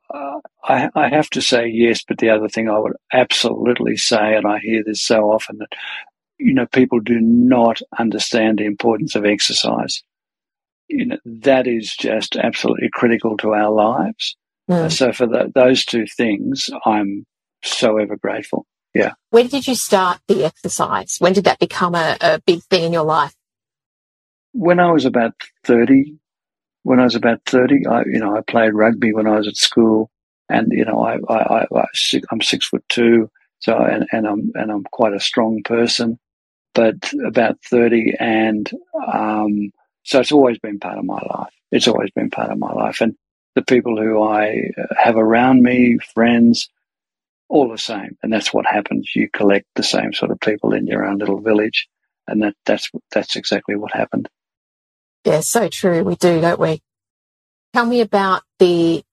I, 0.63 0.89
I 0.95 1.09
have 1.09 1.29
to 1.31 1.41
say 1.41 1.67
yes, 1.67 2.03
but 2.07 2.17
the 2.17 2.29
other 2.29 2.49
thing 2.49 2.69
I 2.69 2.79
would 2.79 2.93
absolutely 3.11 3.97
say, 3.97 4.35
and 4.35 4.47
I 4.47 4.59
hear 4.59 4.83
this 4.85 5.03
so 5.03 5.31
often, 5.31 5.57
that 5.59 5.73
you 6.37 6.53
know 6.53 6.65
people 6.67 6.99
do 6.99 7.19
not 7.19 7.81
understand 7.97 8.59
the 8.59 8.65
importance 8.65 9.15
of 9.15 9.25
exercise. 9.25 10.01
You 10.87 11.05
know 11.05 11.17
that 11.25 11.67
is 11.67 11.95
just 11.95 12.35
absolutely 12.35 12.89
critical 12.91 13.37
to 13.37 13.53
our 13.53 13.71
lives. 13.71 14.35
Mm. 14.69 14.91
So 14.91 15.11
for 15.11 15.27
the, 15.27 15.51
those 15.53 15.85
two 15.85 16.05
things, 16.05 16.69
I'm 16.85 17.25
so 17.63 17.97
ever 17.97 18.15
grateful. 18.15 18.65
Yeah. 18.93 19.13
When 19.31 19.47
did 19.47 19.67
you 19.67 19.75
start 19.75 20.19
the 20.27 20.45
exercise? 20.45 21.17
When 21.19 21.33
did 21.33 21.45
that 21.45 21.59
become 21.59 21.95
a, 21.95 22.17
a 22.21 22.41
big 22.45 22.61
thing 22.63 22.83
in 22.83 22.93
your 22.93 23.03
life? 23.03 23.33
When 24.51 24.79
I 24.79 24.91
was 24.91 25.05
about 25.05 25.33
30, 25.63 26.17
when 26.83 26.99
I 26.99 27.03
was 27.03 27.15
about 27.15 27.41
30. 27.45 27.87
I, 27.87 28.03
you 28.05 28.19
know, 28.19 28.37
I 28.37 28.41
played 28.41 28.73
rugby 28.73 29.13
when 29.13 29.27
I 29.27 29.37
was 29.37 29.47
at 29.47 29.57
school 29.57 30.09
and, 30.49 30.67
you 30.71 30.85
know, 30.85 31.03
I, 31.03 31.17
I, 31.29 31.65
I, 31.73 31.85
I'm 32.31 32.41
six 32.41 32.67
foot 32.67 32.83
two. 32.89 33.29
So, 33.59 33.77
and, 33.77 34.05
and 34.11 34.27
I'm, 34.27 34.51
and 34.55 34.71
I'm 34.71 34.83
quite 34.83 35.13
a 35.13 35.19
strong 35.19 35.63
person, 35.63 36.19
but 36.73 37.11
about 37.25 37.57
30. 37.63 38.15
And, 38.19 38.69
um, 39.11 39.71
so 40.03 40.19
it's 40.19 40.33
always 40.33 40.59
been 40.59 40.79
part 40.79 40.97
of 40.97 41.05
my 41.05 41.21
life. 41.33 41.53
It's 41.71 41.87
always 41.87 42.11
been 42.11 42.29
part 42.29 42.51
of 42.51 42.57
my 42.59 42.73
life. 42.73 42.99
And 42.99 43.15
the 43.55 43.61
people 43.61 43.97
who 43.97 44.21
I 44.21 44.71
have 45.01 45.15
around 45.15 45.63
me, 45.63 45.97
friends, 46.13 46.69
all 47.47 47.69
the 47.69 47.77
same. 47.77 48.17
And 48.21 48.33
that's 48.33 48.53
what 48.53 48.65
happens. 48.65 49.11
You 49.15 49.29
collect 49.29 49.67
the 49.75 49.83
same 49.83 50.11
sort 50.11 50.31
of 50.31 50.39
people 50.41 50.73
in 50.73 50.87
your 50.87 51.05
own 51.05 51.19
little 51.19 51.39
village. 51.39 51.87
And 52.27 52.41
that, 52.43 52.55
that's, 52.65 52.89
that's 53.11 53.35
exactly 53.35 53.75
what 53.75 53.93
happened. 53.93 54.27
Yeah, 55.23 55.39
so 55.39 55.69
true. 55.69 56.03
We 56.03 56.15
do, 56.15 56.41
don't 56.41 56.59
we? 56.59 56.81
Tell 57.73 57.85
me 57.85 58.01
about 58.01 58.43
the, 58.59 59.03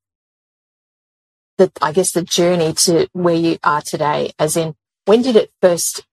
the, 1.57 1.71
I 1.81 1.93
guess 1.93 2.13
the 2.13 2.23
journey 2.23 2.73
to 2.73 3.09
where 3.13 3.35
you 3.35 3.59
are 3.63 3.81
today, 3.81 4.33
as 4.39 4.57
in 4.57 4.75
when 5.05 5.23
did 5.23 5.37
it 5.37 5.51
first 5.63 6.05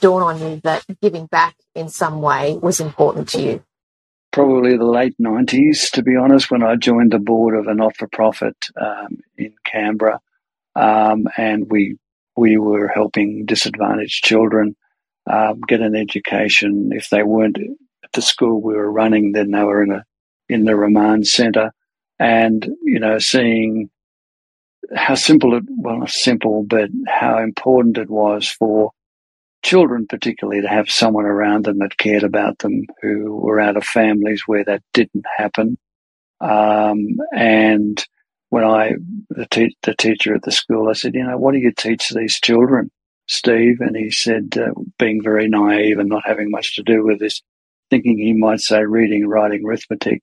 dawn 0.00 0.22
on 0.22 0.40
you 0.40 0.60
that 0.64 0.84
giving 1.00 1.26
back 1.26 1.56
in 1.74 1.88
some 1.88 2.20
way 2.20 2.56
was 2.56 2.80
important 2.80 3.28
to 3.30 3.42
you? 3.42 3.64
Probably 4.32 4.76
the 4.76 4.84
late 4.84 5.14
90s, 5.20 5.90
to 5.92 6.02
be 6.02 6.16
honest, 6.16 6.50
when 6.50 6.64
I 6.64 6.74
joined 6.74 7.12
the 7.12 7.20
board 7.20 7.54
of 7.56 7.68
a 7.68 7.74
not 7.74 7.96
for 7.96 8.08
profit 8.08 8.56
um, 8.80 9.18
in 9.38 9.54
Canberra. 9.64 10.20
Um, 10.74 11.28
and 11.36 11.70
we, 11.70 11.98
we 12.36 12.58
were 12.58 12.88
helping 12.88 13.46
disadvantaged 13.46 14.24
children 14.24 14.74
um, 15.30 15.60
get 15.66 15.80
an 15.80 15.94
education 15.94 16.90
if 16.92 17.08
they 17.10 17.22
weren't 17.22 17.58
the 18.14 18.22
school 18.22 18.60
we 18.62 18.74
were 18.74 18.90
running, 18.90 19.32
then 19.32 19.50
they 19.50 19.62
were 19.62 19.82
in 19.82 19.92
a 19.92 20.04
in 20.48 20.64
the 20.64 20.76
Remand 20.76 21.26
Centre, 21.26 21.72
and 22.18 22.66
you 22.82 23.00
know, 23.00 23.18
seeing 23.18 23.90
how 24.94 25.14
simple 25.14 25.56
it 25.56 25.64
well 25.68 25.98
not 25.98 26.10
simple, 26.10 26.64
but 26.66 26.90
how 27.06 27.38
important 27.38 27.98
it 27.98 28.10
was 28.10 28.48
for 28.48 28.92
children, 29.62 30.06
particularly, 30.06 30.60
to 30.62 30.68
have 30.68 30.90
someone 30.90 31.24
around 31.24 31.64
them 31.64 31.78
that 31.78 31.96
cared 31.96 32.22
about 32.22 32.58
them, 32.58 32.82
who 33.02 33.36
were 33.36 33.60
out 33.60 33.76
of 33.76 33.84
families 33.84 34.42
where 34.46 34.64
that 34.64 34.82
didn't 34.92 35.24
happen, 35.38 35.78
um, 36.40 37.16
and 37.34 38.04
when 38.50 38.64
I 38.64 38.92
the, 39.30 39.46
te- 39.50 39.76
the 39.82 39.94
teacher 39.94 40.34
at 40.34 40.42
the 40.42 40.52
school, 40.52 40.88
I 40.88 40.92
said, 40.92 41.14
you 41.14 41.24
know, 41.24 41.38
what 41.38 41.52
do 41.52 41.58
you 41.58 41.72
teach 41.72 42.10
these 42.10 42.38
children? 42.40 42.90
Steve, 43.26 43.80
and 43.80 43.96
he 43.96 44.10
said, 44.10 44.56
uh, 44.58 44.72
being 44.98 45.22
very 45.22 45.48
naive 45.48 45.98
and 45.98 46.08
not 46.08 46.26
having 46.26 46.50
much 46.50 46.76
to 46.76 46.82
do 46.82 47.04
with 47.04 47.18
this, 47.18 47.42
thinking 47.90 48.18
he 48.18 48.34
might 48.34 48.60
say 48.60 48.84
reading, 48.84 49.26
writing, 49.28 49.64
arithmetic. 49.66 50.22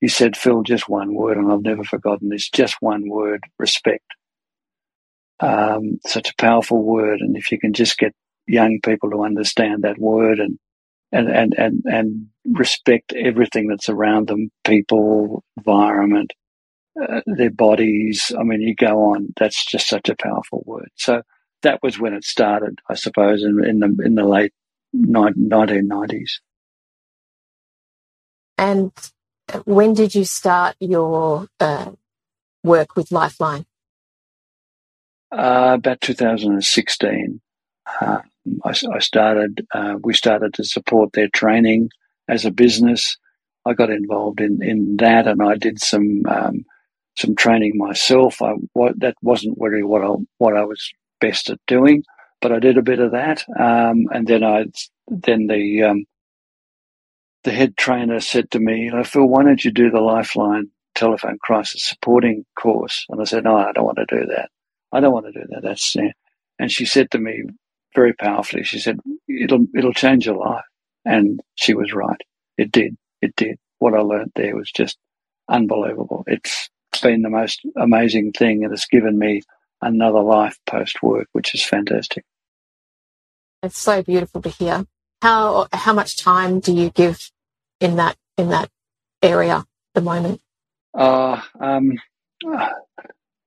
He 0.00 0.08
said, 0.08 0.36
Phil, 0.36 0.62
just 0.62 0.88
one 0.88 1.14
word, 1.14 1.38
and 1.38 1.52
I've 1.52 1.62
never 1.62 1.84
forgotten 1.84 2.30
this 2.30 2.50
just 2.50 2.76
one 2.80 3.08
word 3.08 3.42
respect. 3.58 4.04
Um, 5.40 6.00
such 6.06 6.30
a 6.30 6.34
powerful 6.38 6.82
word. 6.82 7.20
And 7.20 7.36
if 7.36 7.52
you 7.52 7.58
can 7.60 7.72
just 7.74 7.98
get 7.98 8.14
young 8.46 8.80
people 8.84 9.10
to 9.10 9.24
understand 9.24 9.84
that 9.84 9.98
word 9.98 10.40
and, 10.40 10.58
and, 11.12 11.28
and, 11.30 11.54
and, 11.58 11.82
and 11.86 12.26
respect 12.46 13.12
everything 13.14 13.68
that's 13.68 13.88
around 13.90 14.28
them 14.28 14.50
people, 14.64 15.44
environment, 15.58 16.32
uh, 17.00 17.20
their 17.26 17.50
bodies. 17.50 18.32
I 18.38 18.44
mean, 18.44 18.60
you 18.62 18.74
go 18.74 19.12
on, 19.12 19.34
that's 19.38 19.64
just 19.66 19.88
such 19.88 20.08
a 20.08 20.16
powerful 20.16 20.62
word. 20.66 20.90
So, 20.96 21.22
that 21.62 21.80
was 21.82 21.98
when 21.98 22.14
it 22.14 22.24
started, 22.24 22.78
I 22.88 22.94
suppose, 22.94 23.42
in, 23.44 23.64
in 23.64 23.80
the 23.80 23.96
in 24.04 24.14
the 24.16 24.24
late 24.24 24.52
nineteen 24.92 25.88
nineties. 25.88 26.40
And 28.60 28.92
when 29.64 29.94
did 29.94 30.14
you 30.14 30.26
start 30.26 30.76
your 30.80 31.46
uh, 31.58 31.92
work 32.62 32.94
with 32.94 33.10
Lifeline? 33.10 33.64
Uh, 35.32 35.76
about 35.78 36.02
2016. 36.02 37.40
Uh, 38.00 38.18
I, 38.62 38.68
I, 38.68 38.98
started. 38.98 39.66
Uh, 39.72 39.94
we 40.02 40.12
started 40.12 40.52
to 40.54 40.64
support 40.64 41.14
their 41.14 41.28
training 41.28 41.88
as 42.28 42.44
a 42.44 42.50
business. 42.50 43.16
I 43.64 43.72
got 43.72 43.88
involved 43.88 44.42
in, 44.42 44.62
in 44.62 44.98
that, 44.98 45.26
and 45.26 45.42
I 45.42 45.54
did 45.54 45.80
some 45.80 46.22
um, 46.28 46.66
some 47.16 47.34
training 47.36 47.78
myself. 47.78 48.42
I, 48.42 48.52
what, 48.74 49.00
that 49.00 49.14
wasn't 49.22 49.56
really 49.58 49.82
what 49.82 50.04
I 50.04 50.10
what 50.36 50.54
I 50.54 50.64
was 50.64 50.92
best 51.18 51.48
at 51.48 51.58
doing, 51.66 52.04
but 52.42 52.52
I 52.52 52.58
did 52.58 52.76
a 52.76 52.82
bit 52.82 52.98
of 52.98 53.12
that. 53.12 53.42
Um, 53.58 54.06
and 54.12 54.26
then 54.26 54.44
I, 54.44 54.66
then 55.08 55.46
the, 55.46 55.82
um, 55.84 56.04
the 57.44 57.52
head 57.52 57.76
trainer 57.76 58.20
said 58.20 58.50
to 58.50 58.60
me, 58.60 58.88
know, 58.90 59.04
Phil, 59.04 59.26
why 59.26 59.42
don't 59.42 59.64
you 59.64 59.70
do 59.70 59.90
the 59.90 60.00
Lifeline 60.00 60.70
telephone 60.94 61.38
crisis 61.40 61.88
supporting 61.88 62.44
course? 62.58 63.06
And 63.08 63.20
I 63.20 63.24
said, 63.24 63.44
no, 63.44 63.56
I 63.56 63.72
don't 63.72 63.84
want 63.84 63.98
to 63.98 64.06
do 64.06 64.26
that. 64.26 64.50
I 64.92 65.00
don't 65.00 65.12
want 65.12 65.26
to 65.26 65.32
do 65.32 65.46
that. 65.50 65.62
That's, 65.62 65.96
uh, 65.96 66.10
and 66.58 66.70
she 66.70 66.84
said 66.84 67.10
to 67.12 67.18
me 67.18 67.44
very 67.94 68.12
powerfully, 68.12 68.64
she 68.64 68.78
said, 68.78 68.98
it'll, 69.28 69.66
it'll 69.76 69.92
change 69.92 70.26
your 70.26 70.36
life. 70.36 70.64
And 71.04 71.40
she 71.54 71.74
was 71.74 71.92
right. 71.92 72.20
It 72.58 72.70
did. 72.70 72.96
It 73.22 73.34
did. 73.36 73.56
What 73.78 73.94
I 73.94 74.00
learned 74.00 74.32
there 74.34 74.54
was 74.54 74.70
just 74.70 74.98
unbelievable. 75.48 76.24
It's 76.26 76.68
been 77.02 77.22
the 77.22 77.30
most 77.30 77.60
amazing 77.76 78.32
thing. 78.32 78.62
It 78.62 78.70
has 78.70 78.84
given 78.84 79.18
me 79.18 79.42
another 79.80 80.20
life 80.20 80.58
post 80.66 81.02
work, 81.02 81.28
which 81.32 81.54
is 81.54 81.64
fantastic. 81.64 82.24
It's 83.62 83.78
so 83.78 84.02
beautiful 84.02 84.42
to 84.42 84.50
hear. 84.50 84.84
How 85.22 85.68
how 85.72 85.92
much 85.92 86.16
time 86.16 86.60
do 86.60 86.72
you 86.72 86.90
give 86.90 87.30
in 87.80 87.96
that 87.96 88.16
in 88.38 88.50
that 88.50 88.70
area 89.22 89.56
at 89.56 89.66
the 89.94 90.00
moment? 90.00 90.40
Uh, 90.94 91.40
um, 91.60 91.92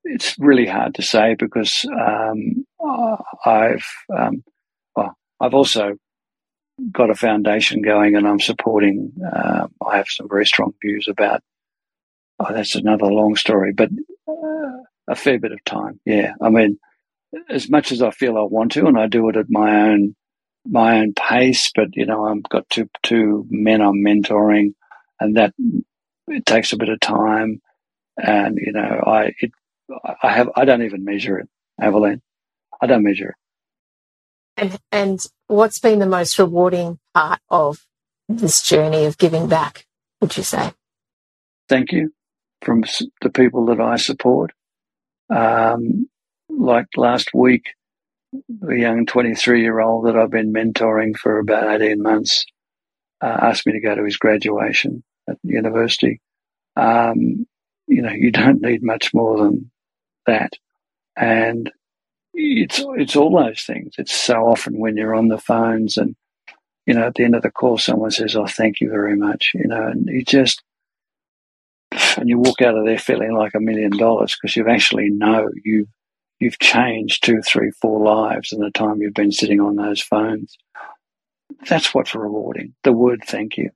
it's 0.03 0.38
really 0.38 0.67
hard 0.67 0.95
to 0.95 1.01
say 1.01 1.36
because 1.38 1.86
um, 1.91 2.65
I've 3.45 3.86
um, 4.15 4.43
well, 4.95 5.15
I've 5.39 5.53
also 5.53 5.93
got 6.91 7.09
a 7.09 7.15
foundation 7.15 7.81
going, 7.81 8.15
and 8.15 8.27
I'm 8.27 8.39
supporting. 8.39 9.12
Uh, 9.25 9.67
I 9.86 9.97
have 9.97 10.07
some 10.09 10.29
very 10.29 10.45
strong 10.45 10.73
views 10.81 11.07
about. 11.07 11.41
Oh, 12.39 12.53
that's 12.53 12.75
another 12.75 13.05
long 13.05 13.36
story, 13.36 13.73
but 13.73 13.89
uh, 14.27 14.77
a 15.07 15.15
fair 15.15 15.39
bit 15.39 15.51
of 15.51 15.63
time. 15.63 15.99
Yeah, 16.05 16.33
I 16.41 16.49
mean, 16.49 16.79
as 17.49 17.69
much 17.69 17.91
as 17.91 18.01
I 18.01 18.12
feel 18.12 18.38
I 18.38 18.41
want 18.41 18.73
to, 18.73 18.88
and 18.88 18.97
I 18.97 19.07
do 19.07 19.29
it 19.29 19.38
at 19.38 19.49
my 19.49 19.89
own 19.89 20.15
my 20.65 20.99
own 20.99 21.13
pace. 21.13 21.71
But 21.73 21.95
you 21.95 22.06
know, 22.06 22.26
I've 22.26 22.43
got 22.43 22.69
two 22.69 22.89
two 23.04 23.45
men 23.49 23.82
I'm 23.82 23.95
mentoring, 23.95 24.73
and 25.19 25.38
that 25.38 25.54
it 26.28 26.45
takes 26.45 26.73
a 26.73 26.78
bit 26.78 26.89
of 26.89 26.99
time. 26.99 27.62
And 28.17 28.58
you 28.58 28.73
know, 28.73 29.04
I 29.06 29.34
it 29.39 29.52
I 30.21 30.32
have 30.32 30.49
I 30.56 30.65
don't 30.65 30.84
even 30.84 31.06
measure 31.06 31.39
it, 31.39 31.49
Evelyn. 31.82 32.21
I 32.82 32.88
don't 32.88 33.04
measure 33.04 33.30
it. 33.30 33.36
And 34.58 34.80
and 34.91 35.28
what's 35.47 35.80
been 35.80 35.99
the 35.99 36.06
most 36.06 36.38
rewarding 36.39 36.99
part 37.13 37.39
of 37.49 37.86
this 38.30 38.62
journey 38.62 39.06
of 39.06 39.17
giving 39.17 39.47
back? 39.47 39.86
Would 40.21 40.38
you 40.38 40.43
say? 40.43 40.73
Thank 41.69 41.91
you 41.91 42.13
from 42.62 42.84
the 43.21 43.30
people 43.30 43.65
that 43.67 43.80
I 43.82 43.97
support 43.97 44.52
um, 45.30 46.10
like 46.49 46.88
last 46.97 47.34
week, 47.34 47.63
a 48.69 48.76
young 48.76 49.06
23 49.06 49.62
year 49.62 49.80
old 49.80 50.06
that 50.06 50.15
I've 50.15 50.32
been 50.32 50.54
mentoring 50.54 51.15
for 51.15 51.39
about 51.39 51.82
18 51.82 52.02
months 52.02 52.46
uh, 53.22 53.38
asked 53.41 53.65
me 53.65 53.74
to 53.74 53.80
go 53.80 53.96
to 53.96 54.04
his 54.04 54.17
graduation 54.17 55.04
at 55.30 55.38
university. 55.43 56.19
Um, 56.76 57.46
you 57.88 58.02
know, 58.02 58.12
you 58.12 58.32
don't 58.32 58.62
need 58.62 58.84
much 58.84 59.13
more 59.13 59.38
than 59.38 59.72
that. 60.26 60.54
And 61.15 61.72
it's, 62.34 62.84
it's 62.98 63.15
all 63.15 63.36
those 63.36 63.63
things. 63.63 63.93
It's 63.98 64.13
so 64.13 64.41
often 64.46 64.80
when 64.80 64.98
you're 64.98 65.15
on 65.15 65.28
the 65.28 65.38
phones 65.38 65.98
and, 65.98 66.15
you 66.86 66.93
know, 66.93 67.08
at 67.08 67.15
the 67.15 67.24
end 67.24 67.36
of 67.36 67.43
the 67.43 67.52
call, 67.52 67.78
someone 67.78 68.12
says, 68.12 68.36
Oh, 68.36 68.48
thank 68.48 68.82
you 68.82 68.89
very 68.89 69.15
much. 69.15 69.52
You 69.54 69.67
know, 69.67 69.88
and 69.88 70.08
you 70.08 70.26
just, 70.26 70.62
and 72.17 72.28
you 72.28 72.39
walk 72.39 72.62
out 72.62 72.78
of 72.78 72.86
there 72.86 72.98
feeling 72.98 73.34
like 73.34 73.54
a 73.56 73.60
million 73.60 73.96
dollars 73.96 74.36
because 74.36 74.56
you 74.56 74.67
actually 74.67 75.10
know 75.10 75.50
you 75.63 75.88
you've 76.39 76.60
changed 76.60 77.24
two, 77.24 77.41
three, 77.41 77.72
four 77.82 78.04
lives 78.04 78.52
in 78.52 78.60
the 78.60 78.72
time 78.72 79.02
you've 79.02 79.13
been 79.13 79.32
sitting 79.32 79.60
on 79.60 79.76
those 79.76 80.02
phones. 80.02 80.58
That's 81.67 81.93
what's 81.93 82.15
rewarding. 82.15 82.74
The 82.84 82.91
word 82.91 83.24
thank 83.26 83.58
you. 83.58 83.69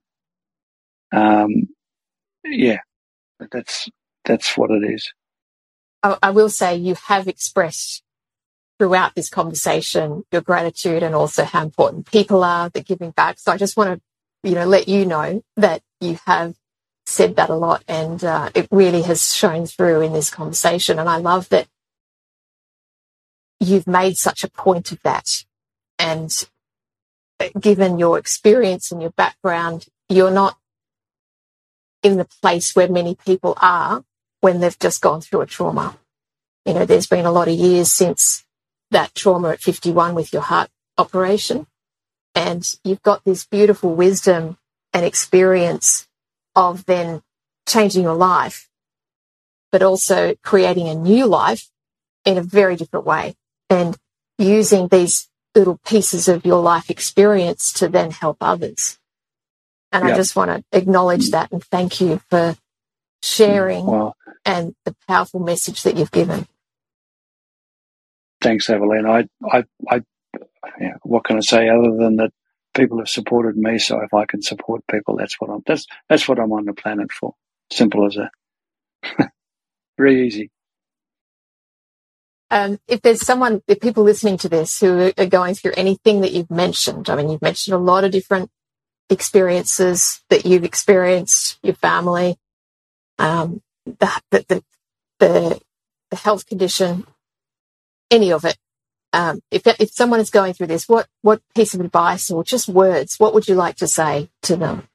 Um, 1.12 1.68
yeah, 2.44 2.78
that's 3.52 3.88
that's 4.24 4.56
what 4.56 4.70
it 4.70 4.84
is. 4.84 5.12
I, 6.02 6.18
I 6.22 6.30
will 6.30 6.50
say 6.50 6.76
you 6.76 6.96
have 7.06 7.28
expressed 7.28 8.02
throughout 8.78 9.14
this 9.14 9.28
conversation 9.28 10.22
your 10.30 10.42
gratitude 10.42 11.02
and 11.02 11.14
also 11.14 11.44
how 11.44 11.62
important 11.62 12.10
people 12.10 12.44
are 12.44 12.68
that 12.70 12.86
giving 12.86 13.10
back. 13.10 13.38
So 13.38 13.52
I 13.52 13.56
just 13.56 13.76
want 13.76 13.98
to, 13.98 14.48
you 14.48 14.54
know, 14.54 14.66
let 14.66 14.88
you 14.88 15.04
know 15.04 15.42
that 15.56 15.82
you 16.00 16.18
have 16.26 16.54
said 17.06 17.36
that 17.36 17.50
a 17.50 17.54
lot 17.54 17.82
and 17.88 18.22
uh, 18.22 18.50
it 18.54 18.68
really 18.70 19.02
has 19.02 19.34
shown 19.34 19.66
through 19.66 20.02
in 20.02 20.12
this 20.12 20.30
conversation. 20.30 20.98
And 20.98 21.08
I 21.08 21.16
love 21.16 21.48
that 21.48 21.66
you've 23.60 23.86
made 23.86 24.16
such 24.16 24.44
a 24.44 24.50
point 24.50 24.92
of 24.92 25.02
that. 25.02 25.44
And 25.98 26.30
given 27.58 27.98
your 27.98 28.18
experience 28.18 28.90
and 28.90 29.00
your 29.00 29.10
background, 29.12 29.86
you're 30.08 30.30
not 30.30 30.56
in 32.02 32.16
the 32.16 32.28
place 32.42 32.74
where 32.74 32.88
many 32.88 33.14
people 33.14 33.56
are 33.60 34.04
when 34.40 34.60
they've 34.60 34.78
just 34.78 35.00
gone 35.00 35.20
through 35.20 35.40
a 35.40 35.46
trauma. 35.46 35.98
You 36.64 36.74
know, 36.74 36.84
there's 36.84 37.06
been 37.06 37.26
a 37.26 37.32
lot 37.32 37.48
of 37.48 37.54
years 37.54 37.92
since 37.92 38.44
that 38.90 39.14
trauma 39.14 39.50
at 39.50 39.60
51 39.60 40.14
with 40.14 40.32
your 40.32 40.42
heart 40.42 40.70
operation. 40.96 41.66
And 42.34 42.64
you've 42.84 43.02
got 43.02 43.24
this 43.24 43.44
beautiful 43.44 43.94
wisdom 43.94 44.58
and 44.92 45.04
experience 45.04 46.06
of 46.54 46.84
then 46.86 47.22
changing 47.66 48.04
your 48.04 48.14
life, 48.14 48.68
but 49.72 49.82
also 49.82 50.36
creating 50.42 50.88
a 50.88 50.94
new 50.94 51.26
life 51.26 51.68
in 52.24 52.38
a 52.38 52.42
very 52.42 52.76
different 52.76 53.06
way 53.06 53.34
and 53.70 53.96
using 54.38 54.88
these 54.88 55.28
little 55.54 55.78
pieces 55.86 56.28
of 56.28 56.46
your 56.46 56.60
life 56.62 56.90
experience 56.90 57.72
to 57.74 57.88
then 57.88 58.10
help 58.10 58.38
others. 58.40 58.98
And. 59.90 60.04
I 60.04 60.16
just 60.16 60.36
want 60.36 60.50
to 60.50 60.78
acknowledge 60.78 61.28
mm. 61.28 61.30
that 61.32 61.50
and 61.50 61.64
thank 61.64 62.00
you 62.00 62.20
for 62.28 62.56
sharing 63.22 63.84
mm, 63.84 63.90
well, 63.90 64.16
and 64.44 64.74
the 64.84 64.94
powerful 65.08 65.40
message 65.40 65.82
that 65.84 65.96
you've 65.96 66.12
given. 66.12 66.46
Thanks, 68.40 68.70
Evelyn. 68.70 69.06
I, 69.06 69.26
I, 69.50 69.64
I, 69.90 70.02
yeah, 70.78 70.94
what 71.02 71.24
can 71.24 71.38
I 71.38 71.40
say 71.40 71.68
other 71.68 71.96
than 71.96 72.16
that 72.16 72.32
people 72.78 72.98
have 72.98 73.08
supported 73.08 73.56
me. 73.56 73.78
So 73.78 74.00
if 74.00 74.14
I 74.14 74.24
can 74.24 74.40
support 74.40 74.82
people, 74.90 75.16
that's 75.16 75.38
what 75.40 75.50
I'm. 75.50 75.62
That's 75.66 75.86
that's 76.08 76.28
what 76.28 76.38
I'm 76.38 76.52
on 76.52 76.64
the 76.64 76.72
planet 76.72 77.12
for. 77.12 77.34
Simple 77.70 78.06
as 78.06 78.16
that. 78.16 79.30
Very 79.98 80.26
easy. 80.26 80.50
Um, 82.50 82.78
if 82.88 83.02
there's 83.02 83.24
someone, 83.24 83.62
if 83.68 83.80
people 83.80 84.04
listening 84.04 84.38
to 84.38 84.48
this 84.48 84.80
who 84.80 85.12
are 85.18 85.26
going 85.26 85.54
through 85.54 85.74
anything 85.76 86.22
that 86.22 86.32
you've 86.32 86.50
mentioned, 86.50 87.10
I 87.10 87.16
mean, 87.16 87.28
you've 87.28 87.42
mentioned 87.42 87.74
a 87.74 87.78
lot 87.78 88.04
of 88.04 88.10
different 88.10 88.50
experiences 89.10 90.22
that 90.30 90.46
you've 90.46 90.64
experienced, 90.64 91.58
your 91.62 91.74
family, 91.74 92.36
um, 93.18 93.62
the, 93.84 94.20
the, 94.30 94.44
the, 95.18 95.60
the, 96.10 96.16
health 96.16 96.46
condition, 96.46 97.06
any 98.10 98.32
of 98.32 98.44
it. 98.44 98.56
Um, 99.12 99.40
if, 99.50 99.66
if 99.66 99.90
someone 99.90 100.20
is 100.20 100.30
going 100.30 100.52
through 100.52 100.66
this, 100.68 100.88
what, 100.88 101.06
what 101.22 101.40
piece 101.54 101.74
of 101.74 101.80
advice 101.80 102.30
or 102.30 102.44
just 102.44 102.68
words, 102.68 103.18
what 103.18 103.34
would 103.34 103.48
you 103.48 103.54
like 103.54 103.76
to 103.76 103.86
say 103.86 104.30
to 104.42 104.56
them? 104.56 104.88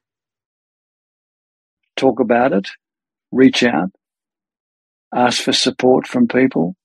Talk 1.96 2.20
about 2.20 2.54
it, 2.54 2.70
reach 3.32 3.64
out, 3.64 3.92
ask 5.14 5.42
for 5.42 5.54
support 5.54 6.08
from 6.08 6.28
people. 6.28 6.76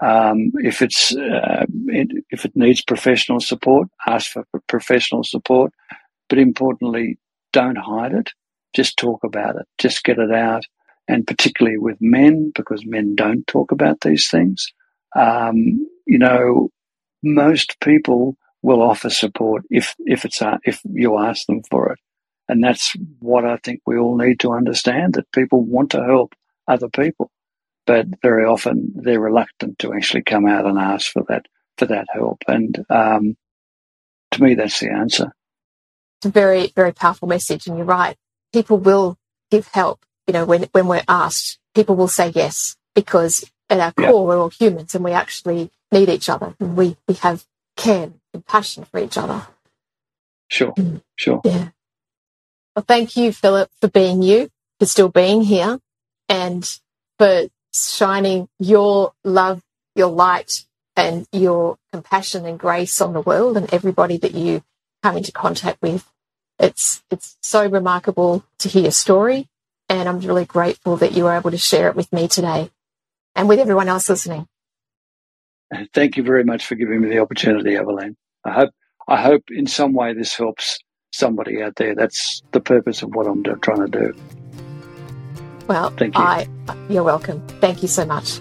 Um, 0.00 0.52
if 0.56 0.82
it's 0.82 1.14
uh, 1.16 1.66
it, 1.86 2.24
if 2.30 2.44
it 2.44 2.52
needs 2.54 2.82
professional 2.82 3.40
support, 3.40 3.88
ask 4.06 4.30
for 4.32 4.44
professional 4.68 5.24
support. 5.24 5.72
But 6.28 6.38
importantly, 6.38 7.18
don't 7.52 7.78
hide 7.78 8.12
it. 8.12 8.30
Just 8.74 8.96
talk 8.96 9.24
about 9.24 9.56
it. 9.56 9.66
Just 9.78 10.04
get 10.04 10.18
it 10.18 10.32
out. 10.32 10.64
And 11.08 11.26
particularly 11.26 11.78
with 11.78 11.96
men, 12.00 12.52
because 12.54 12.84
men 12.86 13.14
don't 13.16 13.46
talk 13.46 13.72
about 13.72 14.02
these 14.02 14.28
things. 14.28 14.72
Um, 15.16 15.88
you 16.06 16.18
know, 16.18 16.70
most 17.22 17.80
people 17.80 18.36
will 18.62 18.82
offer 18.82 19.10
support 19.10 19.64
if 19.70 19.94
if 20.00 20.24
it's 20.24 20.42
uh, 20.42 20.58
if 20.64 20.80
you 20.84 21.18
ask 21.18 21.46
them 21.46 21.62
for 21.70 21.92
it. 21.92 21.98
And 22.48 22.62
that's 22.62 22.94
what 23.18 23.44
I 23.44 23.58
think 23.58 23.80
we 23.86 23.98
all 23.98 24.16
need 24.16 24.40
to 24.40 24.52
understand 24.52 25.14
that 25.14 25.32
people 25.32 25.62
want 25.62 25.90
to 25.92 26.04
help 26.04 26.34
other 26.68 26.88
people 26.88 27.30
but 27.88 28.06
very 28.20 28.44
often 28.44 28.92
they're 28.94 29.18
reluctant 29.18 29.78
to 29.78 29.94
actually 29.94 30.22
come 30.22 30.46
out 30.46 30.66
and 30.66 30.78
ask 30.78 31.10
for 31.10 31.24
that 31.28 31.46
for 31.78 31.86
that 31.86 32.06
help. 32.12 32.42
And 32.46 32.84
um, 32.90 33.36
to 34.32 34.42
me, 34.42 34.54
that's 34.54 34.78
the 34.78 34.92
answer. 34.92 35.32
It's 36.18 36.26
a 36.26 36.30
very 36.30 36.68
very 36.76 36.92
powerful 36.92 37.26
message, 37.26 37.66
and 37.66 37.78
you're 37.78 37.86
right. 37.86 38.16
People 38.52 38.76
will 38.76 39.16
give 39.50 39.66
help. 39.68 40.04
You 40.26 40.34
know, 40.34 40.44
when 40.44 40.64
when 40.72 40.86
we're 40.86 41.02
asked, 41.08 41.58
people 41.74 41.96
will 41.96 42.08
say 42.08 42.28
yes 42.28 42.76
because 42.94 43.50
at 43.70 43.80
our 43.80 43.92
core 43.92 44.06
yeah. 44.06 44.12
we're 44.20 44.38
all 44.38 44.50
humans, 44.50 44.94
and 44.94 45.02
we 45.02 45.12
actually 45.12 45.70
need 45.90 46.10
each 46.10 46.28
other, 46.28 46.54
and 46.60 46.76
we 46.76 46.98
we 47.08 47.14
have 47.14 47.46
care 47.78 48.10
and 48.34 48.46
passion 48.46 48.84
for 48.84 49.00
each 49.00 49.16
other. 49.16 49.46
Sure, 50.48 50.72
mm. 50.72 51.00
sure. 51.16 51.40
Yeah. 51.42 51.68
Well, 52.76 52.84
thank 52.86 53.16
you, 53.16 53.32
Philip, 53.32 53.70
for 53.80 53.88
being 53.88 54.20
you, 54.20 54.50
for 54.78 54.84
still 54.84 55.08
being 55.08 55.40
here, 55.40 55.80
and 56.28 56.68
for 57.18 57.48
shining 57.86 58.48
your 58.58 59.12
love, 59.24 59.62
your 59.94 60.08
light, 60.08 60.64
and 60.96 61.26
your 61.32 61.78
compassion 61.92 62.46
and 62.46 62.58
grace 62.58 63.00
on 63.00 63.12
the 63.12 63.20
world 63.20 63.56
and 63.56 63.72
everybody 63.72 64.16
that 64.18 64.34
you 64.34 64.62
come 65.02 65.16
into 65.16 65.32
contact 65.32 65.80
with. 65.82 66.10
It's 66.58 67.02
it's 67.10 67.36
so 67.42 67.66
remarkable 67.66 68.44
to 68.60 68.68
hear 68.68 68.82
your 68.82 68.92
story, 68.92 69.48
and 69.88 70.08
I'm 70.08 70.20
really 70.20 70.44
grateful 70.44 70.96
that 70.98 71.12
you 71.12 71.24
were 71.24 71.36
able 71.36 71.52
to 71.52 71.58
share 71.58 71.88
it 71.88 71.96
with 71.96 72.12
me 72.12 72.28
today 72.28 72.70
and 73.36 73.48
with 73.48 73.60
everyone 73.60 73.88
else 73.88 74.08
listening. 74.08 74.48
Thank 75.94 76.16
you 76.16 76.22
very 76.22 76.44
much 76.44 76.66
for 76.66 76.74
giving 76.74 77.00
me 77.00 77.08
the 77.08 77.20
opportunity, 77.20 77.76
Evelyn. 77.76 78.16
I 78.44 78.52
hope 78.52 78.70
I 79.06 79.22
hope 79.22 79.44
in 79.50 79.66
some 79.66 79.92
way 79.92 80.14
this 80.14 80.36
helps 80.36 80.78
somebody 81.12 81.62
out 81.62 81.76
there. 81.76 81.94
That's 81.94 82.42
the 82.52 82.60
purpose 82.60 83.02
of 83.02 83.14
what 83.14 83.26
I'm 83.26 83.42
trying 83.62 83.90
to 83.90 83.98
do. 84.00 84.14
Well, 85.68 85.90
Thank 85.90 86.16
you. 86.16 86.22
I, 86.22 86.48
you're 86.88 87.04
welcome. 87.04 87.46
Thank 87.60 87.82
you 87.82 87.88
so 87.88 88.04
much. 88.06 88.40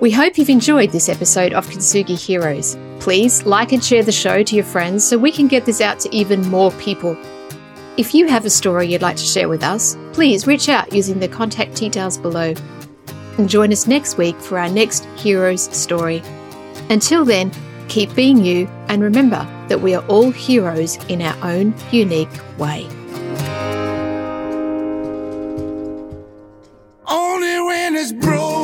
We 0.00 0.10
hope 0.10 0.38
you've 0.38 0.48
enjoyed 0.48 0.92
this 0.92 1.10
episode 1.10 1.52
of 1.52 1.66
Kintsugi 1.66 2.18
Heroes. 2.18 2.78
Please 3.00 3.44
like 3.44 3.72
and 3.72 3.84
share 3.84 4.02
the 4.02 4.12
show 4.12 4.42
to 4.42 4.54
your 4.54 4.64
friends 4.64 5.06
so 5.06 5.18
we 5.18 5.30
can 5.30 5.46
get 5.46 5.66
this 5.66 5.82
out 5.82 6.00
to 6.00 6.16
even 6.16 6.40
more 6.48 6.70
people. 6.72 7.18
If 7.98 8.14
you 8.14 8.26
have 8.28 8.46
a 8.46 8.50
story 8.50 8.86
you'd 8.86 9.02
like 9.02 9.16
to 9.16 9.22
share 9.22 9.48
with 9.48 9.62
us, 9.62 9.98
please 10.12 10.46
reach 10.46 10.70
out 10.70 10.92
using 10.92 11.18
the 11.18 11.28
contact 11.28 11.74
details 11.74 12.16
below. 12.16 12.54
And 13.36 13.48
join 13.48 13.72
us 13.72 13.86
next 13.86 14.16
week 14.16 14.36
for 14.40 14.58
our 14.58 14.70
next 14.70 15.04
hero's 15.16 15.64
story. 15.76 16.22
Until 16.88 17.24
then, 17.24 17.52
keep 17.90 18.14
being 18.14 18.42
you 18.42 18.66
and 18.88 19.02
remember, 19.02 19.46
that 19.68 19.82
we 19.82 19.94
are 19.94 20.06
all 20.06 20.30
heroes 20.30 20.96
in 21.08 21.20
our 21.20 21.36
own 21.44 21.74
unique 21.90 22.30
way. 22.56 22.86
Only 27.06 27.60
when 27.60 27.96
it's 27.96 28.12
broken. 28.12 28.59